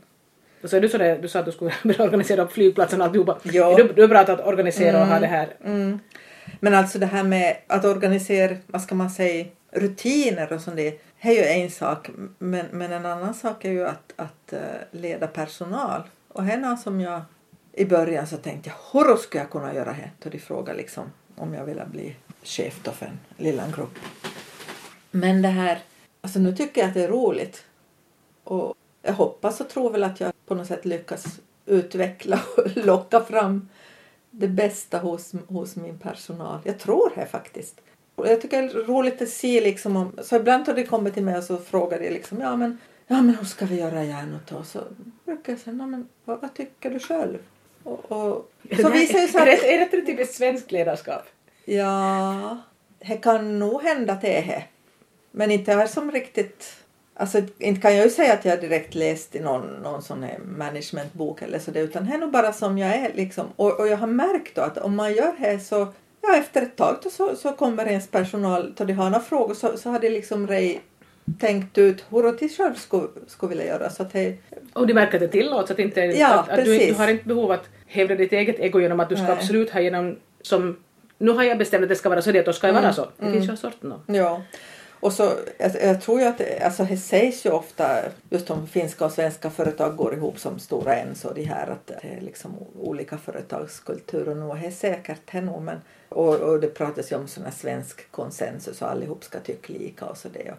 [0.63, 3.37] Så du, så där, du sa att du skulle börja organisera upp flygplatsen och alltihopa.
[3.43, 3.75] Ja.
[3.75, 5.47] Du, du är bra att organisera och ha det här.
[5.63, 5.99] Mm.
[6.59, 10.99] Men alltså det här med att organisera, vad ska man säga, rutiner och sånt det,
[11.19, 12.09] är ju en sak.
[12.37, 14.59] Men, men en annan sak är ju att, att eh,
[14.91, 16.01] leda personal.
[16.27, 17.21] Och här som jag
[17.73, 20.11] i början så tänkte jag, hur skulle jag kunna göra det?
[20.23, 22.15] Då de frågade liksom om jag ville bli
[22.47, 23.99] chef för en liten grupp.
[25.11, 25.79] Men det här,
[26.21, 27.65] alltså nu tycker jag att det är roligt.
[28.43, 33.21] Och jag hoppas och tror väl att jag på något sätt lyckas utveckla och locka
[33.21, 33.69] fram
[34.29, 36.59] det bästa hos, hos min personal.
[36.63, 37.81] Jag tror det faktiskt.
[38.15, 41.13] Och jag tycker det är roligt att se liksom om, så ibland har det kommit
[41.13, 42.77] till mig och så frågar de liksom ja men,
[43.07, 44.63] ja men hur ska vi göra järnet då?
[44.63, 44.79] Så
[45.25, 47.37] brukar jag säga, "Ja, men vad, vad tycker du själv?
[47.83, 51.23] Och, och så visar det sig är, att det, är det typiskt svenskt ledarskap?
[51.65, 52.57] Ja,
[52.99, 54.63] det kan nog hända att det är det.
[55.31, 56.73] Men inte är som riktigt...
[57.17, 60.39] Alltså inte kan jag ju säga att jag direkt läst i någon, någon sån här
[60.39, 63.45] managementbok eller så det, utan det är nog bara som jag är liksom.
[63.55, 66.75] Och, och jag har märkt då att om man gör det så, ja efter ett
[66.75, 69.99] tag då så, så kommer ens personal, då de har några frågor så, så har
[69.99, 70.81] de liksom rej
[71.39, 73.89] tänkt ut hur de själv skulle, skulle vilja göra.
[73.89, 74.37] Så att det,
[74.73, 77.27] Och de märker att det tillåts, att, inte, Ja, att, att du, du har inte
[77.27, 79.33] behov att hävda ditt eget ego genom att du ska Nej.
[79.33, 80.77] absolut ha genom som
[81.17, 82.93] nu har jag bestämt att det ska vara så, det då ska det vara Mm,
[82.93, 83.07] så.
[83.17, 83.99] Det finns ju en sort nå.
[84.05, 84.41] Ja.
[84.99, 87.99] Och så, jag, jag tror ju att alltså, det sägs ju ofta,
[88.29, 92.07] just om finska och svenska företag går ihop som Stora Enso, de här att det
[92.17, 95.77] är liksom olika företagskulturer och det är säkert det nog men
[96.09, 100.05] och, och det pratas ju om sån här svensk konsensus och allihop ska tycka lika
[100.05, 100.53] och så det.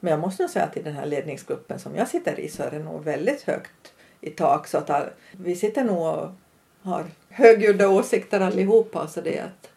[0.00, 2.62] Men jag måste nog säga att i den här ledningsgruppen som jag sitter i så
[2.62, 6.30] är det nog väldigt högt i tak så att all, vi sitter nog och
[6.82, 9.69] har högljudda åsikter allihopa så det att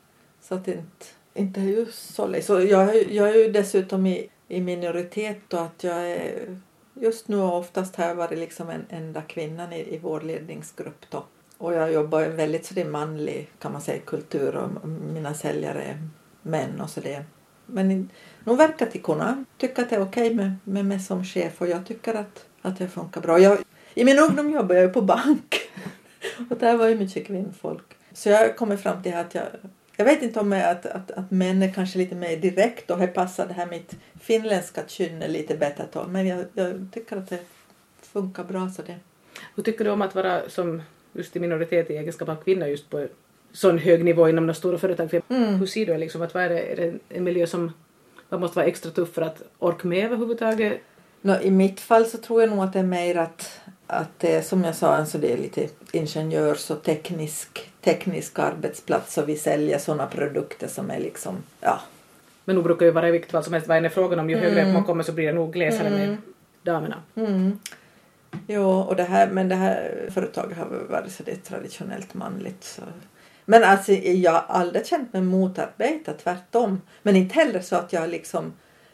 [0.43, 4.29] så att det inte, inte är ju så så jag, jag är ju dessutom i,
[4.47, 6.57] i minoritet och att jag är
[6.93, 11.23] just nu och oftast här varit liksom en enda kvinnan i, i vår ledningsgrupp då.
[11.57, 14.87] Och jag jobbar i en väldigt så det är manlig kan man säga kultur och
[14.87, 16.07] mina säljare är
[16.41, 17.23] män och så det.
[17.65, 18.07] Men i-
[18.43, 21.61] nog verkar till kunna tycka att det är okej okay med, med mig som chef
[21.61, 23.39] och jag tycker att, att det funkar bra.
[23.39, 23.57] Jag,
[23.93, 25.55] I min ungdom jobbade jag ju på bank
[26.49, 27.95] och där var ju mycket kvinnfolk.
[28.13, 29.45] Så jag kommer fram till att jag
[29.97, 32.97] jag vet inte om jag, att, att, att män är kanske lite mer direkt och
[32.97, 36.01] här passar det här mitt finländska kynne lite bättre till.
[36.07, 37.39] Men jag, jag tycker att det
[38.01, 38.95] funkar bra så det.
[39.55, 40.81] Hur tycker du om att vara som
[41.13, 43.07] just i minoritet i egenskap av kvinna just på
[43.51, 45.21] sån hög nivå inom de stora företagen?
[45.29, 45.55] Mm.
[45.55, 47.73] Hur ser du liksom att vad är, det, är det en miljö som
[48.29, 50.81] man måste vara extra tuff för att orka med överhuvudtaget?
[51.21, 53.59] Nå, I mitt fall så tror jag nog att det är mer att,
[53.93, 59.17] att det är som jag sa, alltså det är lite ingenjörs och teknisk, teknisk arbetsplats
[59.17, 61.79] och vi säljer sådana produkter som är liksom, ja.
[62.45, 64.29] Men nu brukar ju vara i vilket fall som helst vad än är frågan om
[64.29, 64.67] ju högre Mm.
[64.67, 66.17] upp man kommer så blir det nog glesare med Mm.
[66.63, 66.95] damerna.
[67.15, 67.59] Mm.
[68.47, 72.63] Jo, och det här, men det här företaget har varit så det är traditionellt manligt.
[72.63, 72.81] Så.
[73.45, 76.81] Men alltså jag har aldrig känt mig motarbetad, tvärtom.
[77.01, 78.53] Men inte heller så att jag liksom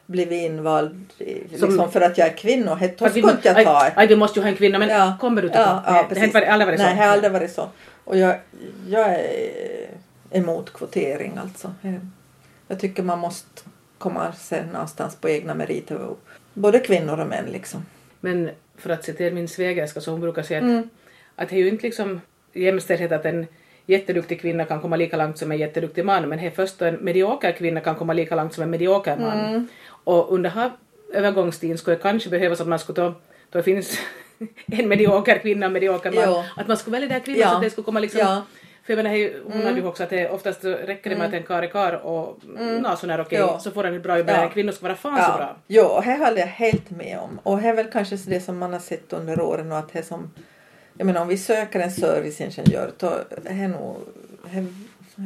[0.10, 2.76] blivit invald liksom Som- för att jag är kvinna.
[2.76, 3.78] Det skulle inte jag ta.
[3.82, 5.18] aj, aj, vi måste ju ha en kvinna men Ja.
[5.22, 6.86] kommer du till Ja, ja, det har inte aldrig varit så?
[6.86, 7.68] Nej, det har aldrig varit så.
[8.04, 8.36] Och jag,
[8.88, 9.90] jag är
[10.32, 11.74] emot kvotering alltså.
[11.82, 12.00] Jag-
[12.68, 13.62] Jag tycker man måste
[13.98, 16.00] komma sen någonstans på egna meriter.
[16.54, 17.86] Både kvinnor och män liksom.
[18.20, 20.90] Men för att citera min svägerska så hon brukar säga att, Mm.
[21.36, 22.22] att det är ju inte liksom
[22.54, 23.48] jämställdhet att en
[23.86, 26.86] jätteduktig kvinna kan komma lika långt som en jätteduktig man men det är först då
[26.86, 29.40] en medioker kvinna kan komma lika långt som en medioker man.
[29.40, 29.68] Mm.
[30.10, 30.72] Och under här
[31.14, 33.14] övergångstiden skulle det kanske behövas att man skulle ta,
[33.50, 34.00] då finns
[34.72, 36.44] en medioker kvinna och en medioker man, Jo.
[36.58, 37.50] att man skulle välja den kvinnan Ja.
[37.50, 38.42] så att det skulle komma liksom Ja.
[38.86, 41.44] för jag menar, hon hade ju också att det oftast räcker det med att en
[41.44, 42.78] karl är karl och mm.
[42.82, 43.60] nå sån här okej Ja.
[43.60, 44.42] så får den ett bra jobb men Ja.
[44.44, 45.56] en kvinna ska vara fan så bra.
[45.68, 47.40] Jo, och det håller jag helt med om.
[47.44, 50.04] Och det är väl kanske det som man har sett under åren och att det
[50.04, 50.32] som
[50.98, 53.12] jag menar om vi söker en serviceingenjör då
[53.46, 53.96] är nog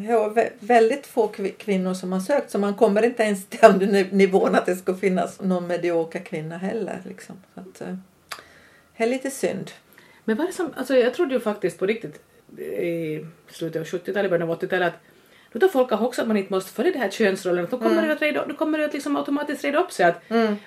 [0.01, 1.27] det är väldigt få
[1.57, 4.95] kvinnor som har sökt så man kommer inte ens till den nivån att det ska
[4.95, 7.01] finnas någon medioker kvinna heller.
[7.05, 7.35] Liksom.
[7.53, 7.95] Så att, eh,
[8.97, 9.71] det är lite synd.
[10.23, 12.21] Men vad är det som, alltså jag trodde ju faktiskt på riktigt
[12.57, 14.99] eh, i slutet av 70-talet, början av 80-talet att
[15.53, 18.13] då tar folk också att man inte måste följa det här könsrollen, då kommer det
[18.13, 20.21] att reda, då kommer det att liksom automatiskt reda upp sig att,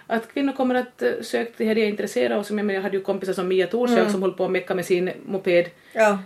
[0.06, 2.42] att kvinnor kommer att uh, söka det här de är intresserade av.
[2.42, 4.74] Som jag, menar, jag hade ju kompisar som Mia Thorsjö som höll på att mecka
[4.74, 6.18] med sin moped Ja,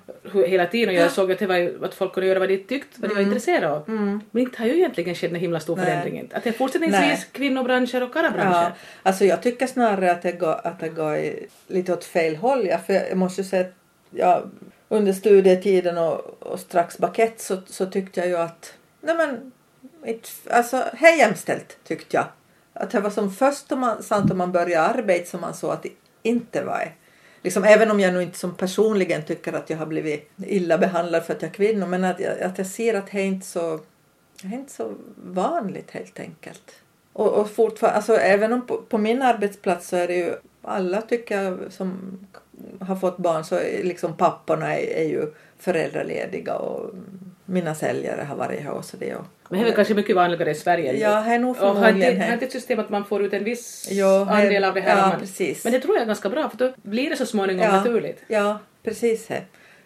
[0.47, 3.01] hela tiden och jag såg att, det var, att folk kunde göra vad de tyckte,
[3.01, 3.83] vad de var intresserade av.
[4.31, 5.85] Men inte har ju egentligen skett en himla stor Nej.
[5.85, 6.31] förändring.
[6.33, 7.27] Att det är fortsättningsvis Nej.
[7.33, 8.63] kvinnobranscher och karlabranscher.
[8.63, 8.73] ja.
[9.03, 11.19] Alltså jag tycker snarare att det går, att det går
[11.67, 12.67] lite åt fel håll.
[12.67, 13.75] Ja, för jag måste ju säga att
[14.11, 14.43] ja,
[14.93, 19.53] under studietiden och, och strax bakett så, så tyckte jag ju att nej men,
[20.51, 22.27] alltså, det är jämställt tyckte jag.
[22.73, 25.71] Att det var som först om man, sant om man började arbeta som man såg
[25.71, 26.93] att det inte var det.
[27.43, 31.25] Liksom, även om jag nu inte som personligen tycker att jag har blivit illa behandlad
[31.25, 33.47] för att jag är kvinna men att jag, att jag ser att det är inte
[33.47, 33.81] så
[34.43, 36.73] det är inte så vanligt helt enkelt.
[37.13, 41.03] Och, och fortfarande, alltså även om på, på min arbetsplats så är det ju alla
[41.03, 42.19] tycker jag som
[42.81, 45.27] har fått barn så liksom papporna är, är ju
[45.59, 46.91] föräldralediga och
[47.45, 49.15] mina säljare har varit här och så det.
[49.15, 50.93] Och, Men det är väl kanske mycket vanligare i Sverige.
[50.97, 52.39] Ja, det är nog Och har inte, förmodligen här.
[52.43, 54.97] ett system att man får ut en viss Jo, andel av det här?
[54.99, 55.65] ja, man, precis.
[55.65, 57.73] Men det tror jag är ganska bra för då blir det så småningom Ja.
[57.77, 58.23] naturligt.
[58.29, 59.29] Ja, precis.
[59.29, 59.45] Här.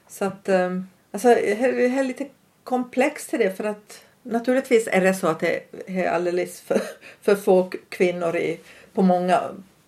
[0.09, 1.53] Så att, um, alltså, det
[1.99, 2.27] är lite
[2.65, 6.81] komplext det för att naturligtvis är det så att det är alldeles för,
[7.23, 8.61] för få kvinnor i,
[8.95, 9.41] på många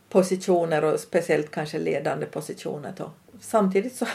[0.09, 2.93] positioner och speciellt kanske ledande positioner.
[2.97, 3.11] Då.
[3.41, 4.07] Samtidigt så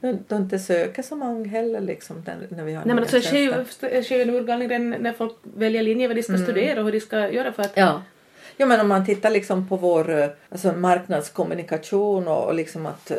[0.00, 3.22] de, inte söker så många heller liksom när, när vi har Nej men alltså det
[4.02, 6.92] sker ju, en urgallning redan när folk väljer linje vad de ska studera och hur
[6.92, 7.88] de ska göra för att Mm.
[7.88, 8.02] Ja.
[8.58, 13.10] Ja men om man tittar liksom på vår eh, alltså marknadskommunikation och, och liksom att
[13.10, 13.16] uh,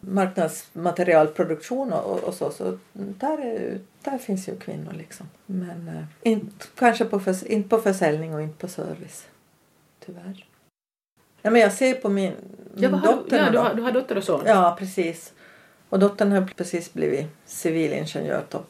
[0.00, 5.28] marknadsmaterialproduktion och, och, så, så där, är, där finns ju kvinnor liksom.
[5.46, 9.26] Men uh, inte, kanske på, inte på försäljning och inte på service.
[10.06, 10.45] Tyvärr.
[11.46, 12.32] Nej, men jag ser på min,
[12.74, 13.36] min Ja, dotter.
[13.38, 14.42] ja du, har, du har dotter och son?
[14.46, 15.32] Ja, precis.
[15.88, 18.60] Och dottern har precis blivit civilingenjör på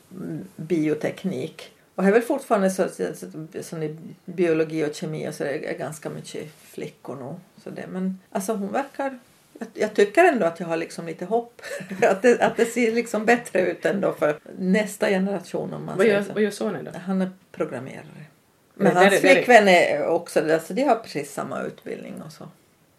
[0.56, 1.70] bioteknik.
[1.94, 2.88] Och det är väl fortfarande så,
[3.62, 7.34] så, i biologi och kemi och så det är ganska mycket flickor nog.
[7.64, 9.18] Så det, men alltså hon verkar...
[9.58, 11.62] Jag, jag tycker ändå att jag har liksom lite hopp.
[12.02, 16.06] att, det, att det ser liksom bättre ut ändå för nästa generation om man Vad,
[16.06, 16.32] gör, så.
[16.32, 16.90] vad gör sonen då?
[17.06, 18.24] Han är programmerare.
[18.74, 22.48] Men Men hans är- flickvän är också alltså de har precis samma utbildning och så.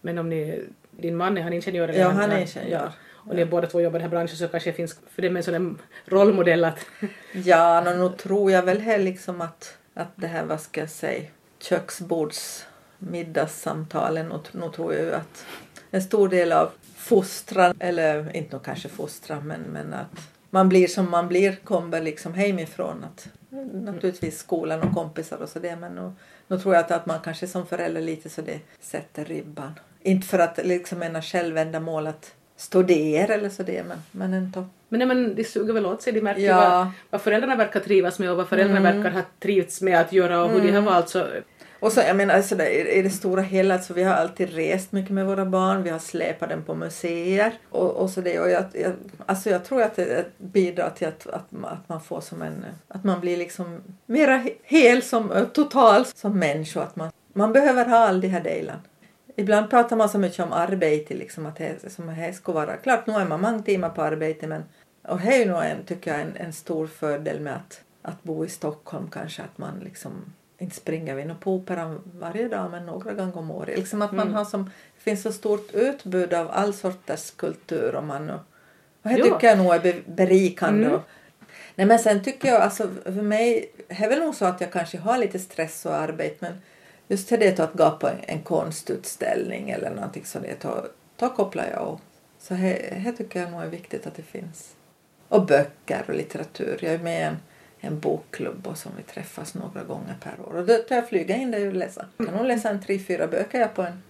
[0.01, 1.87] Men om ni, din man är han ingenjör?
[1.87, 2.91] eller Ja, han är ingenjör.
[3.27, 5.29] Och ni båda två jobbar i den här branschen så kanske det finns för det
[5.29, 6.85] med en sån rollmodell att
[7.31, 10.89] Ja, nå, nu tror jag väl här liksom att, att det här, vad ska jag
[10.89, 11.23] säga,
[11.59, 12.65] köksbords
[12.99, 15.45] middagssamtalen, och nu tror jag ju att
[15.91, 20.87] en stor del av fostran, eller inte nog kanske fostran, men, men att man blir
[20.87, 23.03] som man blir kommer liksom hemifrån.
[23.03, 23.27] Att,
[23.73, 26.11] naturligtvis skolan och kompisar och sådär, men nu,
[26.47, 29.79] nu tror jag att, att man kanske som förälder lite så det sätter ribban.
[30.01, 34.65] Inte för att liksom ena självändamål att studera eller så det, men, men ändå.
[34.89, 36.57] Men nej, men de suger väl åt sig, de märker Ja.
[36.57, 40.43] vad, vad föräldrarna verkar trivas med och vad föräldrarna verkar ha trivts med att göra
[40.43, 41.27] och hur de har valt så...
[41.79, 44.91] Och så, jag menar, alltså, det- i, det stora hela, alltså, vi har alltid rest
[44.91, 48.39] mycket med våra barn, vi har släpat dem på museer och, och så det.
[48.39, 48.93] Och jag, jag,
[49.25, 53.03] alltså jag tror att det bidrar till att, att, att man får som en, att
[53.03, 56.81] man blir liksom mera hel som, total som människa.
[56.81, 58.79] Att man, man behöver ha all de här delarna.
[59.35, 62.77] Ibland pratar man så mycket om arbete, liksom att det, som det ska vara.
[62.77, 64.63] Klart, nu är man många timmar på arbete, men
[65.07, 68.23] och det är ju nog en, tycker jag, en, en stor fördel med att, att
[68.23, 70.11] bo i Stockholm kanske, att man liksom
[70.57, 73.77] inte springer vi nog på operan varje dag, men några gånger om året.
[73.77, 78.03] Liksom att man har som, det finns så stort utbud av all sorters kultur och
[78.03, 78.39] man och,
[79.01, 79.23] och det Ja.
[79.25, 80.85] tycker jag nog är be- berikande.
[80.85, 80.93] Mm.
[80.93, 81.01] Och,
[81.75, 84.97] nej men sen tycker jag, alltså för mig, är väl nog så att jag kanske
[84.97, 86.53] har lite stress och arbete, men
[87.07, 91.65] just till det att gå på en, en konstutställning eller någonting sådant, då, då kopplar
[91.71, 91.99] jag av.
[92.39, 94.75] Så det tycker jag nog är viktigt att det finns.
[95.27, 96.77] Och böcker och litteratur.
[96.81, 97.37] Jag är med i en,
[97.79, 100.55] en bokklubb och som vi träffas några gånger per år.
[100.55, 102.05] Och då tar jag flyga in där och läsa.
[102.17, 104.03] Jag kan nog läsa en tre, fyra böcker jag på en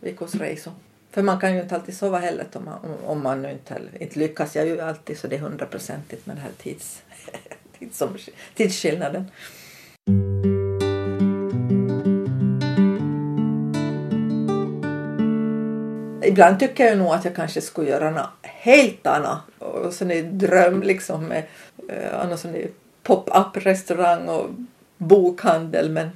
[0.00, 0.72] veckos resa.
[1.10, 4.18] För man kan ju inte alltid sova heller om man, om, man nu inte, inte
[4.18, 4.56] lyckas.
[4.56, 7.02] Jag är ju alltid så det är hundraprocentigt med den här tids,
[7.78, 8.02] tids,
[8.54, 9.30] tidsskillnaden.
[16.24, 19.40] Ibland tycker jag nog att jag kanske skulle göra något helt annat.
[19.58, 21.44] Och så är dröm liksom med
[21.88, 22.68] eh, någon sån där
[23.02, 24.50] pop-up restaurang och
[24.96, 25.90] bokhandel.
[25.90, 26.10] Men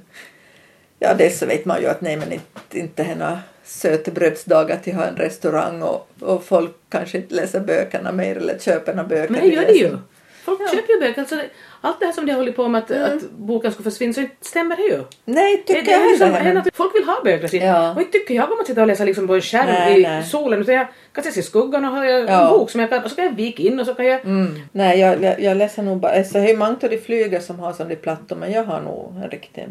[0.99, 4.99] ja, dels så vet man ju att nej men inte, inte några sötebrödsdagar till att
[4.99, 9.29] ha en restaurang och, och folk kanske inte läser böckerna mer eller köper några böcker.
[9.33, 9.97] Men det gör det ju!
[10.43, 10.67] Folk Ja.
[10.67, 11.21] köper ju böcker.
[11.21, 11.49] Alltså, det-
[11.81, 14.35] allt det här som de håller på med att, att boken ska försvinna så inte
[14.41, 15.03] stämmer det ju.
[15.25, 16.51] Nej, Det, tycker det jag är liksom, heller.
[16.51, 17.57] en att folk vill ha böcker.
[17.65, 17.91] Ja.
[17.93, 20.03] Och inte tycker jag om att sitta och läsa liksom på en skärm Nej, i
[20.03, 20.23] nej.
[20.23, 20.61] solen.
[20.61, 22.49] Utan jag kan se i skuggan och har jag en Ja.
[22.49, 24.25] bok som jag kan, och så kan jag vika in och så kan jag...
[24.25, 24.59] Mm.
[24.71, 26.11] Nej, jag, jag, jag läser nog bara...
[26.11, 28.81] Alltså, det är många av de flyger som har sån där plattor men jag har
[28.81, 29.65] nog en riktig,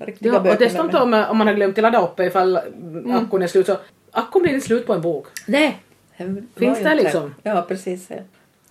[0.00, 2.56] riktiga Ja, böcker och dessutom om, om man har glömt att ladda upp ifall
[3.16, 3.76] akkun är slut så
[4.10, 5.26] akkun blir inte slut på en bok.
[5.46, 5.78] Nej.
[6.16, 7.34] det Finns det inte- liksom?
[7.42, 8.06] Ja, precis.
[8.10, 8.16] Ja.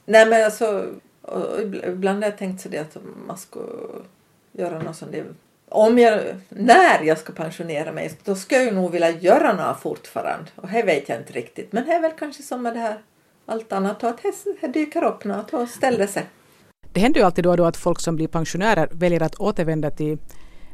[0.05, 0.85] Nej, men alltså...
[1.29, 3.59] Och ibland har jag tänkt så det att man ska
[4.51, 5.23] göra något sånt det
[5.69, 9.81] Om jag, när jag ska pensionera mig då ska jag ju nog vilja göra något
[9.81, 10.51] fortfarande.
[10.55, 11.73] Och det vet jag inte riktigt.
[11.73, 13.01] Men det är väl kanske som med det här
[13.45, 14.03] allt annat.
[14.03, 14.21] Att
[14.61, 16.25] det dyker upp något och ställer sig.
[16.93, 19.91] Det händer ju alltid då och då att folk som blir pensionärer väljer att återvända
[19.91, 20.17] till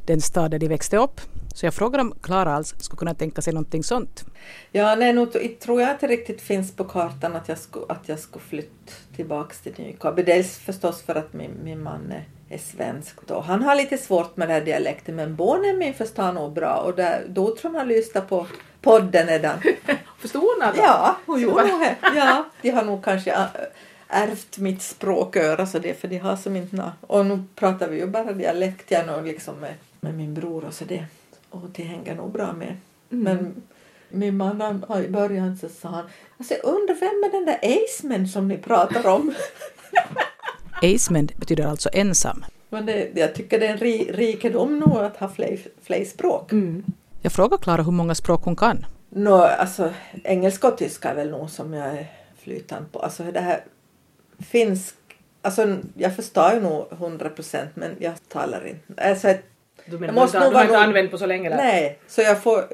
[0.05, 1.21] den stad där de växte upp.
[1.55, 4.25] Så jag frågar om Klara alls skulle kunna tänka sig någonting sånt.
[4.71, 8.09] Ja, nej, t- tror jag att det riktigt finns på kartan att jag skulle, att
[8.09, 10.23] jag skulle flytta tillbaks till Nykarleby.
[10.23, 13.39] Dels förstås för att min, min man är, är svensk då.
[13.39, 16.95] Han har lite svårt med den här dialekten men barnen min förstår nog bra och
[16.95, 18.47] där, då tror han lyssnar på
[18.81, 19.57] podden redan.
[20.19, 20.81] Förstår hon alltså?
[20.83, 21.95] Ja, hon gjorde det.
[22.15, 23.67] Ja, de har nog kanske ä-
[24.07, 26.91] ärvt mitt språköra så det för de har som inte nå.
[27.01, 30.73] Och nu pratar vi ju bara dialekt jag nog liksom med, med min bror och
[30.73, 31.05] så det.
[31.63, 32.77] Och det hänger nog bra med.
[33.09, 33.63] Men
[34.09, 36.05] min man i början så sa han
[36.37, 39.33] alltså jag undrar vem är den där Aceman som ni pratar om?
[40.95, 42.45] Aceman betyder alltså ensam.
[42.69, 46.51] Men det, jag tycker det är en ri, rikedom nog att ha fler, fler språk.
[47.21, 48.86] Jag frågar Klara hur många språk hon kan.
[49.09, 52.07] Nå, alltså engelska och tyska är väl nog som jag är
[52.38, 52.99] flytande på.
[52.99, 53.63] Alltså det här
[54.39, 54.95] finsk,
[55.41, 59.09] alltså jag förstår ju nog 100 procent men jag talar inte.
[59.09, 59.34] Alltså,
[59.86, 61.47] Du menar, Jag du måste nog du har inte använt på så länge?
[61.47, 61.57] Eller?
[61.57, 62.65] nej, så jag får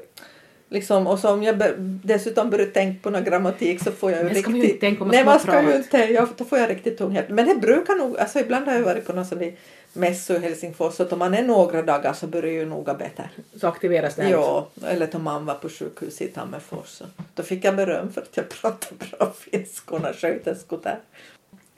[0.71, 1.63] liksom, och så om jag
[2.03, 4.81] dessutom börjar tänka på någon grammatik så får jag ju ska man ju riktigt...
[4.81, 7.29] tänka på Nej, man ska ju inte, jag, då får jag riktigt tunghet.
[7.29, 9.53] Men det brukar nog, alltså ibland har jag varit på någon sån där
[9.93, 13.29] mässor i Helsingfors så om man är några dagar så börjar ju noga bättre.
[13.59, 14.29] Så aktiveras det.
[14.29, 17.01] Ja, eller om man var på sjukhus i Tammerfors.
[17.35, 20.99] Då fick jag beröm för att jag pratade bra finska och sköterskor där.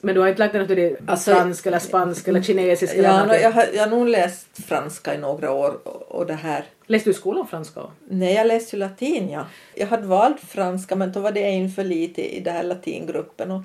[0.05, 2.97] Men du har inte lagt dig till det Alltså- franska eller spanska eller kinesiska?
[2.97, 3.41] eller Ja, någonting?
[3.41, 6.63] jag, har, jag har nog läst franska i några år och, och det här.
[6.85, 7.81] Läste du i skolan franska?
[8.09, 9.45] Nej, jag läste ju latin, ja.
[9.75, 13.51] Jag hade valt franska men då var det en för lite i den här latingruppen
[13.51, 13.61] och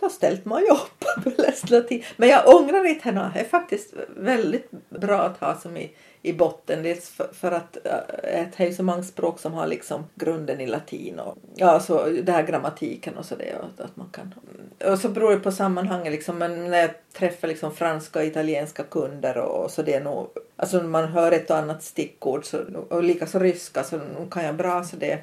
[0.00, 2.02] då ställde man ju upp och läste latin.
[2.16, 3.30] Men jag ångrar inte henne.
[3.34, 5.90] Det är faktiskt väldigt bra att ha som i,
[6.24, 6.82] i botten.
[6.82, 10.60] Dels för, för att äh, ett är ju så många språk som har liksom grunden
[10.60, 14.34] i latin och ja, så det här grammatiken och så det och att man kan.
[14.92, 16.38] Och så beror det på sammanhanget liksom.
[16.38, 20.28] Men när jag träffar liksom franska och italienska kunder och, och så det är nog
[20.56, 22.58] alltså man hör ett och annat stickord så,
[22.88, 24.00] och likaså ryska så
[24.30, 25.18] kan jag bra så det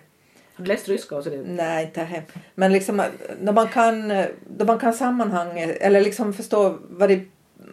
[0.56, 1.16] Har du läst ryska?
[1.16, 1.44] Och så det?
[1.46, 2.24] Nej, inte hem.
[2.56, 3.06] Men liksom eh,
[3.40, 7.26] när man kan, när man kan sammanhanget eller liksom förstå vad det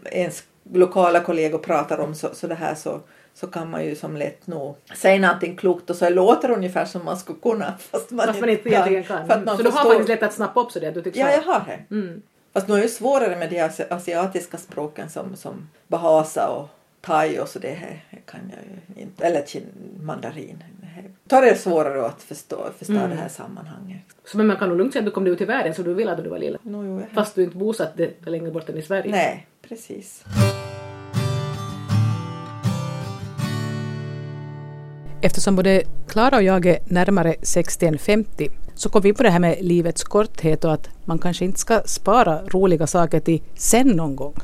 [0.05, 3.01] ens lokala kollegor pratar om så, så det här så,
[3.35, 6.85] så kan man ju som lätt nog säga någonting klokt och så låter det ungefär
[6.85, 9.31] som man skulle kunna fast man, Fast man inte egentligen kan.
[9.31, 11.31] Att man så du har faktiskt lätt att snappa upp så det du tycks Ja,
[11.31, 11.95] jag har det.
[11.95, 12.23] Mm.
[12.53, 16.69] Fast nu är det svårare med de asi- asiatiska språken som, som bahasa och
[17.01, 18.59] thai och så det här kan jag
[18.97, 19.25] ju inte.
[19.27, 19.45] Eller
[20.03, 20.65] mandarin.
[21.25, 23.11] Då är det svårare att förstå, förstå Mm.
[23.11, 24.01] det här sammanhanget.
[24.25, 25.95] Så men man kan nog lugnt säga att du kom ut i världen så du
[25.95, 26.59] ville att du var lilla.
[26.63, 27.93] No, jo, Fast du inte bosatt
[28.27, 29.11] längre bort än i Sverige.
[29.11, 30.25] Nej, precis.
[35.23, 39.31] Eftersom både Klara och jag är närmare 60 än 50 så kom vi på det
[39.31, 43.89] här med livets korthet och att man kanske inte ska spara roliga saker till sen
[43.89, 44.35] någon gång.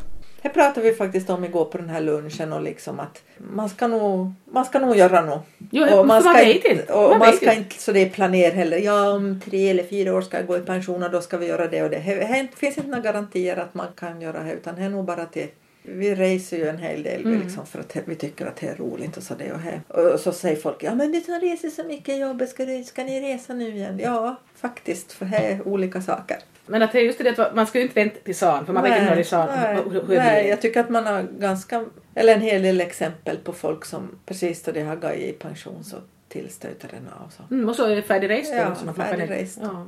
[0.42, 3.22] Det pratade vi faktiskt om igår på den här lunchen och liksom att
[3.54, 5.38] man ska nog, man ska nog göra nog.
[5.70, 6.92] Jo, och man ska vet inte.
[6.92, 7.62] Och Man man, ska inte.
[7.62, 8.78] inte så det är planer heller.
[8.78, 11.46] Ja, om tre eller fyra år ska jag gå i pension och då ska vi
[11.46, 12.02] göra det och det.
[12.06, 15.04] Det det finns inte några garantier att man kan göra det utan det är nog
[15.04, 15.48] bara till
[15.86, 17.40] vi reser ju en hel del Mm.
[17.40, 19.80] liksom, för att vi tycker att det är roligt och så det och här.
[19.88, 23.04] Och så säger folk ja men du som reser så mycket jobb, ska, du, ska
[23.04, 23.98] ni resa nu igen?
[24.02, 26.36] Ja, faktiskt för det är olika saker.
[26.66, 28.72] Men att det är just det att man ska ju inte vänta till san för
[28.72, 29.48] man vet inte är san.
[29.62, 32.80] nej, hur- hur det nej, jag tycker att man har ganska, eller en hel del
[32.80, 35.96] exempel på folk som precis då de har gått i pension så
[36.28, 37.28] tillstöter den av.
[37.30, 37.54] Så.
[37.54, 38.52] Mm, och så är det färdigrest.
[38.54, 39.58] Ja, färdigrest.
[39.62, 39.86] Ja.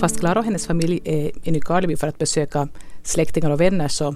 [0.00, 2.68] Fast Klara och hennes familj är i Nykarleby för att besöka
[3.02, 4.14] släktingar och vänner så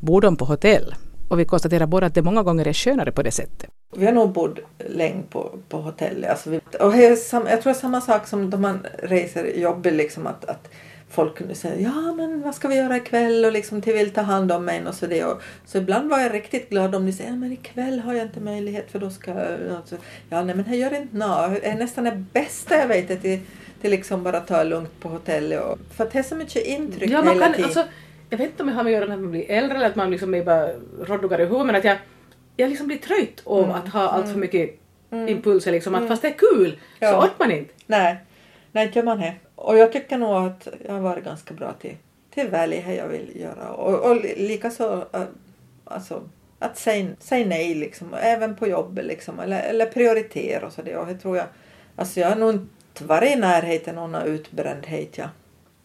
[0.00, 0.94] bor de på hotell.
[1.28, 3.70] Och vi konstaterar båda att det många gånger är skönare på det sättet.
[3.96, 4.58] Vi har nog bott
[4.88, 6.24] länge på, på hotell.
[6.24, 9.44] Alltså vi, och det sam, jag tror det är samma sak som då man reser
[9.44, 10.70] jobbigt liksom att, att
[11.10, 14.20] folk kunde säga ja men vad ska vi göra ikväll och liksom till vill ta
[14.20, 14.86] hand om mig.
[14.86, 15.24] och så det.
[15.24, 18.26] Och, så ibland var jag riktigt glad om de säger ja men ikväll har jag
[18.26, 19.58] inte möjlighet för då ska jag...
[20.28, 21.48] Ja nej men det gör inte nå.
[21.48, 23.40] Det är nästan det bästa jag vet att till,
[23.80, 25.62] till liksom bara ta lugnt på hotellet.
[25.62, 27.64] Och, för att det är så mycket intryck Ja, man hela kan, tiden.
[27.64, 27.84] alltså,
[28.30, 29.96] jag vet inte om det har med att göra när man blir äldre eller att
[29.96, 30.68] man liksom är bara
[31.02, 31.96] råddigare i huvudet men att jag,
[32.56, 33.70] jag liksom blir trött av Mm.
[33.76, 34.70] att ha allt för mycket
[35.28, 35.94] impulser liksom.
[35.94, 37.18] Att fast det är kul så Ja.
[37.18, 37.74] orkar man inte.
[37.86, 38.16] Nej,
[38.72, 39.34] nej inte gör man det.
[39.54, 41.96] Och jag tycker nog att jag har varit ganska bra till,
[42.34, 43.68] till välja det jag vill göra.
[43.72, 45.22] Och, och likaså äh,
[45.84, 46.22] alltså,
[46.58, 50.96] att säga, säga nej liksom, även på jobbet liksom, eller, eller prioritera och så det.
[50.96, 51.46] Och det tror jag,
[51.96, 52.66] alltså jag har nog inte
[52.98, 55.18] varit i närheten av någon utbrändhet.
[55.18, 55.28] Ja.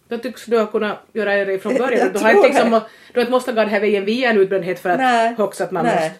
[0.07, 2.13] Då tycks du ha kunnat göra det från Jag början.
[2.13, 4.79] Du har inte liksom, du har inte måste gå den här vägen via en utbrändhet
[4.79, 5.95] för att Nej, högst att man nej.
[5.95, 6.19] måste.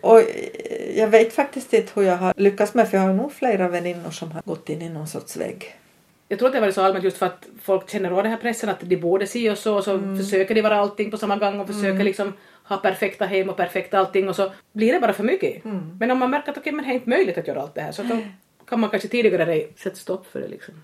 [0.00, 3.32] Och eh, jag vet faktiskt inte hur jag har lyckats med för jag har nog
[3.32, 5.74] flera väninnor som har gått in i någon sorts vägg.
[6.28, 8.38] Jag tror att det var så allmänt just för att folk känner av den här
[8.38, 10.18] pressen att de borde se och så och så Mm.
[10.18, 12.32] försöker de vara allting på samma gång och försöker liksom
[12.64, 15.64] ha perfekta hem och perfekta allting och så blir det bara för mycket.
[15.64, 15.96] Mm.
[16.00, 17.80] Men om man märker att okej men det är inte möjligt att göra allt det
[17.80, 18.18] här så då
[18.68, 20.74] kan man kanske tidigare sätta stopp för det liksom.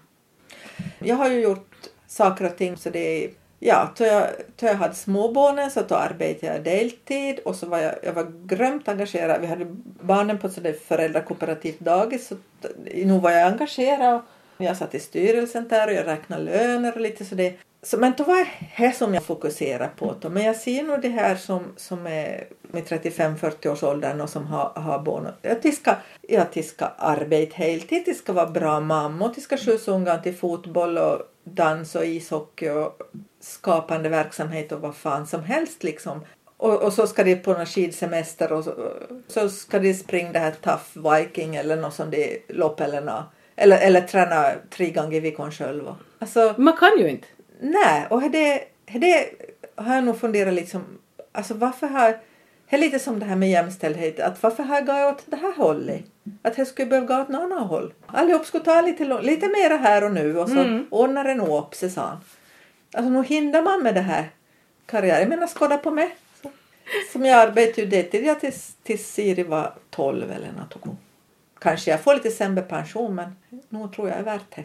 [0.98, 1.76] Jag har ju gjort
[2.06, 3.30] saker och ting så det är
[3.66, 7.78] Ja, då jag, då jag hade småbarnen så då arbetade jag deltid och så var
[7.78, 9.40] jag, jag var grömt engagerad.
[9.40, 9.66] Vi hade
[10.00, 14.20] barnen på ett föräldrakooperativt dagis så nog nu var jag engagerad.
[14.56, 17.56] Jag satt i styrelsen där och jag räknade löner och lite sådär.
[17.82, 20.14] Så, men det var det som jag fokuserar på.
[20.20, 20.28] Då.
[20.28, 24.46] Men jag ser nog det här som, som är med 35-40 års åldern och som
[24.46, 25.26] har, har barn.
[25.42, 25.94] Att de ska,
[26.28, 30.36] ja, de ska arbeta heltid, de ska vara bra mammor, de ska skjutsa ungarna till
[30.36, 32.98] fotboll och dans och ishockey och
[33.40, 36.20] skapande verksamhet och vad fan som helst liksom.
[36.56, 38.92] Och, och så ska de på någon skidsemester och så,
[39.28, 42.14] så ska de springa det här Tough Viking eller något sånt
[42.48, 43.24] lopp eller något.
[43.56, 45.96] Eller, eller träna tre gånger i veckan själva.
[46.18, 47.26] Alltså, Man kan ju inte.
[47.60, 49.26] nej, och det, det
[49.76, 50.84] har jag nog funderat liksom,
[51.32, 52.10] alltså varför har,
[52.70, 54.20] Det är lite som det här med jämställdhet.
[54.20, 56.02] Att varför har jag gått åt det här hållet?
[56.42, 57.92] Att jag skulle behöva gå åt något annat håll.
[58.06, 60.86] Allihop skulle ta lite, lite mera här och nu och så Mm.
[60.90, 62.18] ordnar det nog upp sig, sa han.
[62.94, 64.30] Alltså nu hindrar man med det här
[64.86, 65.20] karriären.
[65.20, 66.16] Jag menar skåda på mig.
[66.42, 66.50] Så-
[67.12, 70.98] Som jag arbetade ju deltid ja, tills, tills Siri var 12 eller något.
[71.64, 73.36] Kanske jag får lite sämre pension men
[73.68, 74.64] nog tror jag är värt det.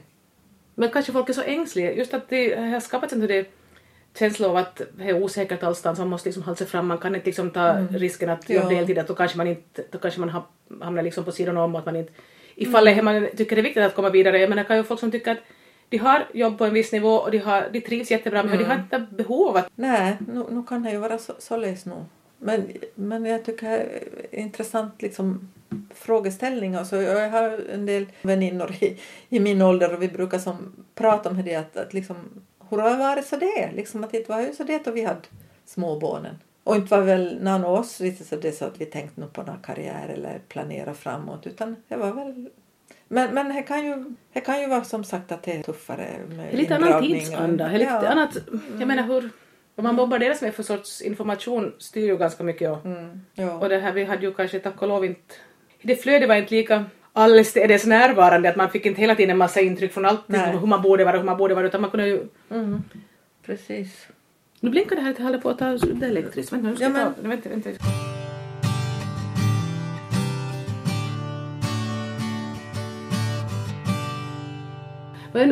[0.75, 3.47] Men kanske folk är så ängsliga, just att det har skapats en det
[4.19, 7.15] känsla av att det är osäkert allstans, man måste liksom hålla sig fram, man kan
[7.15, 8.77] inte liksom ta risken att jobba Ja.
[8.77, 10.47] deltid, att då kanske man inte, då kanske man ha-
[10.81, 12.11] hamnar liksom på sidan om, att man inte,
[12.55, 14.99] ifall det, man tycker det är viktigt att komma vidare, jag menar kan ju folk
[14.99, 15.37] som tycker att
[15.89, 18.63] de har jobb på en viss nivå och de, har, de trivs jättebra men de
[18.63, 22.05] har inte behov av att Nej, nu, nu kan det ju vara så, således nog.
[22.39, 25.49] Men, men jag tycker det är intressant liksom
[25.93, 26.75] frågeställning.
[26.75, 28.97] Alltså, jag har en del väninnor i,
[29.29, 32.15] i min ålder och vi brukar som prata om det att, att liksom,
[32.69, 33.71] hur har det varit så det?
[33.75, 35.19] Liksom att det var ju så det då vi hade
[35.65, 36.35] småbarnen.
[36.63, 39.43] Och inte var väl någon av oss riktigt så det så att vi tänkte på
[39.43, 42.49] någon karriär eller planera framåt utan det var väl
[43.07, 46.07] men, men det kan, ju, det kan ju vara som sagt att det är tuffare
[46.29, 47.67] med lite annan och- tidsanda.
[47.67, 48.07] Det är lite Ja.
[48.07, 48.37] annat,
[48.79, 49.29] jag menar hur,
[49.79, 52.69] vad man bombarderas med för sorts information styr ju ganska mycket.
[52.71, 53.53] Och, Mm, ja.
[53.57, 55.33] och det här, vi hade ju kanske tack och lov inte,
[55.81, 59.61] det flödet var inte lika allestädes närvarande, att man fick inte hela tiden en massa
[59.61, 62.23] intryck från allt, hur man borde vara, hur man borde vara, utan man kunde ju...
[62.51, 62.83] Mm,
[63.45, 64.07] precis.
[64.59, 66.53] Nu blinkar det här att jag håller på att ta det elektriskt.
[66.53, 67.21] Vänta, nu ska Ja, men- ta...
[67.27, 67.69] Vänta, vänta.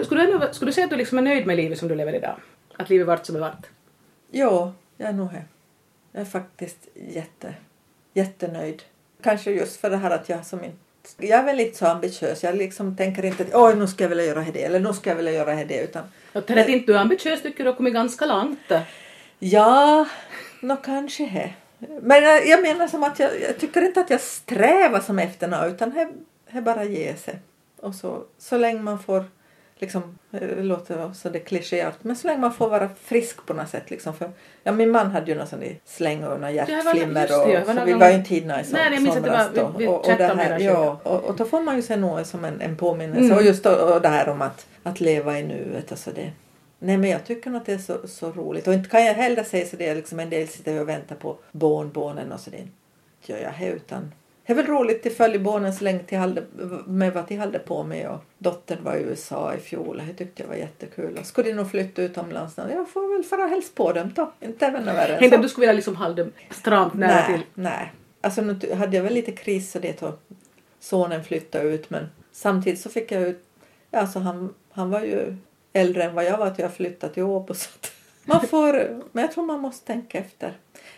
[0.04, 1.96] Skulle du, ändå- skulle du säga att du liksom är nöjd med livet som du
[1.96, 2.36] lever idag?
[2.78, 3.66] Att livet vart som det vart?
[4.32, 5.46] Ja, jag är nog här.
[6.12, 7.54] Jag är faktiskt jätte,
[8.14, 8.84] jättenöjd.
[9.22, 10.78] Kanske just för det här att jag som inte...
[11.18, 12.44] Jag är väl inte så ambitiös.
[12.44, 15.10] Jag liksom tänker inte att oj, nu ska jag vilja göra det eller nu ska
[15.10, 16.04] jag vilja göra det utan
[16.46, 18.72] till att inte du är ambitiös tycker du har kommit ganska långt.
[19.40, 20.08] ja,
[20.62, 21.54] nå kanske det.
[22.02, 25.48] Men jag, jag menar som att jag, jag tycker inte att jag strävar som efter
[25.48, 26.10] något utan
[26.52, 27.40] det bara ge sig.
[27.80, 29.26] Och så, så länge man får
[29.80, 33.70] liksom, det låter så det klichéat, men så länge man får vara frisk på något
[33.70, 34.14] sätt liksom.
[34.14, 34.32] För,
[34.64, 37.74] ja, min man hade ju någon sån släng och var- hjärtflimmer det, och det var
[37.76, 39.74] så vi var ju inte hinna i som, Nej, jag minns att det var- somras
[39.78, 39.88] vi- vi.
[39.88, 42.62] Och, och, det här, ja, och, och då får man ju se något som en,
[42.62, 43.26] en påminnelse.
[43.26, 43.38] Mm.
[43.38, 45.92] Och just då, och det här om att, att leva i nuet.
[45.92, 46.32] Alltså det.
[46.80, 48.68] Nej men jag tycker att det är så, så roligt.
[48.68, 51.16] Och inte kan jag heller säga så det är liksom en del sitter och väntar
[51.16, 52.68] på barnbarnen och så det
[53.26, 54.12] gör jag här utan
[54.48, 56.18] det är väl roligt till så länge till
[56.86, 60.44] med vad de hade på med och dottern var i USA i fjol det tyckte
[60.44, 63.72] jag var jättekul och skulle de nog flytta utomlands jag får väl fara och hälsa
[63.76, 65.36] på dem då inte även värre än så.
[65.36, 67.46] att du skulle vilja liksom det stramt nära nej, till.
[67.54, 67.94] nej.
[68.22, 70.14] Alltså nu hade jag väl lite kris så det då
[70.80, 73.44] sonen flyttade ut men samtidigt så fick jag ut,
[73.92, 75.36] alltså han, han var ju
[75.74, 77.92] äldre än vad jag var att jag flyttade till Åbo så att
[78.26, 80.54] man får, men jag tror man måste tänka efter.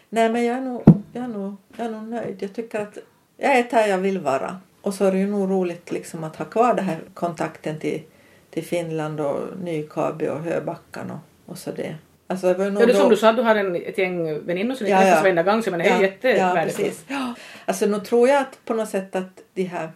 [0.09, 0.83] Nej men jag är nog,
[1.13, 2.37] jag är nog, jag är nog nöjd.
[2.39, 2.97] Jag tycker att
[3.39, 4.57] jag är där jag vill vara.
[4.81, 8.01] Och så är det ju nog roligt liksom att ha kvar den här kontakten till,
[8.49, 11.95] till Finland och Nykabi och Höbackan och, och så det.
[12.27, 13.75] Alltså det var ju nog Ja, det är då- som du sa, du har en,
[13.75, 15.21] ett gäng väninnor som ni Ja, träffas ja.
[15.21, 16.77] varenda gång, så menar, det är ja, jättevärdefullt.
[16.87, 17.05] precis.
[17.07, 17.33] Ja.
[17.65, 19.89] Alltså nu tror jag att på något sätt att de här,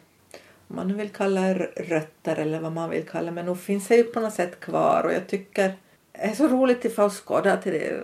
[0.68, 3.88] om man nu vill kalla det rötter eller vad man vill kalla men nog finns
[3.88, 5.74] det ju på något sätt kvar och jag tycker
[6.12, 8.04] det är så roligt att få skåda till det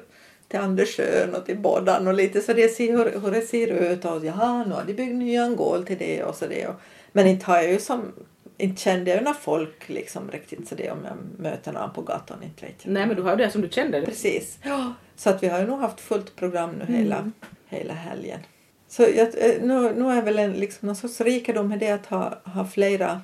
[0.50, 4.06] till Andersjön och till Boddan och lite så det ser hur, hur det ser ut
[4.06, 6.76] och jaha nu har de byggt nya Angol till det och så det och,
[7.12, 8.14] men inte har jag ju som
[8.58, 12.44] inte kände jag några folk liksom riktigt så det om jag möter någon på gatan
[12.44, 12.94] inte vet jag.
[12.94, 14.02] Nej, men du har ju det som du kände.
[14.02, 14.58] Precis.
[14.64, 14.94] Ja.
[15.16, 17.32] Så att vi har ju nog haft fullt program nu hela,
[17.68, 18.40] hela helgen.
[18.88, 22.06] Så jag, eh, nu, nu är väl en liksom någon sorts rikedom med det att
[22.06, 23.22] ha, ha flera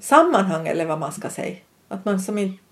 [0.00, 1.56] sammanhang eller vad man ska säga.
[1.88, 2.62] Att man som inte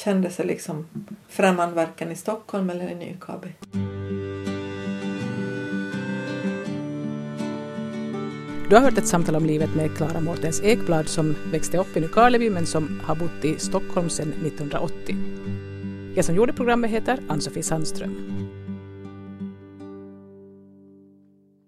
[0.00, 0.86] kände sig liksom
[1.28, 3.48] främmande varken i Stockholm eller i Nykabi.
[8.68, 12.00] Du har hört ett samtal om livet med Klara Mårtens Ekblad som växte upp i
[12.00, 15.16] Nykarleby men som har bott i Stockholm sedan 1980.
[16.16, 18.39] Jag som gjorde programmet heter Ann-Sofie Sandström.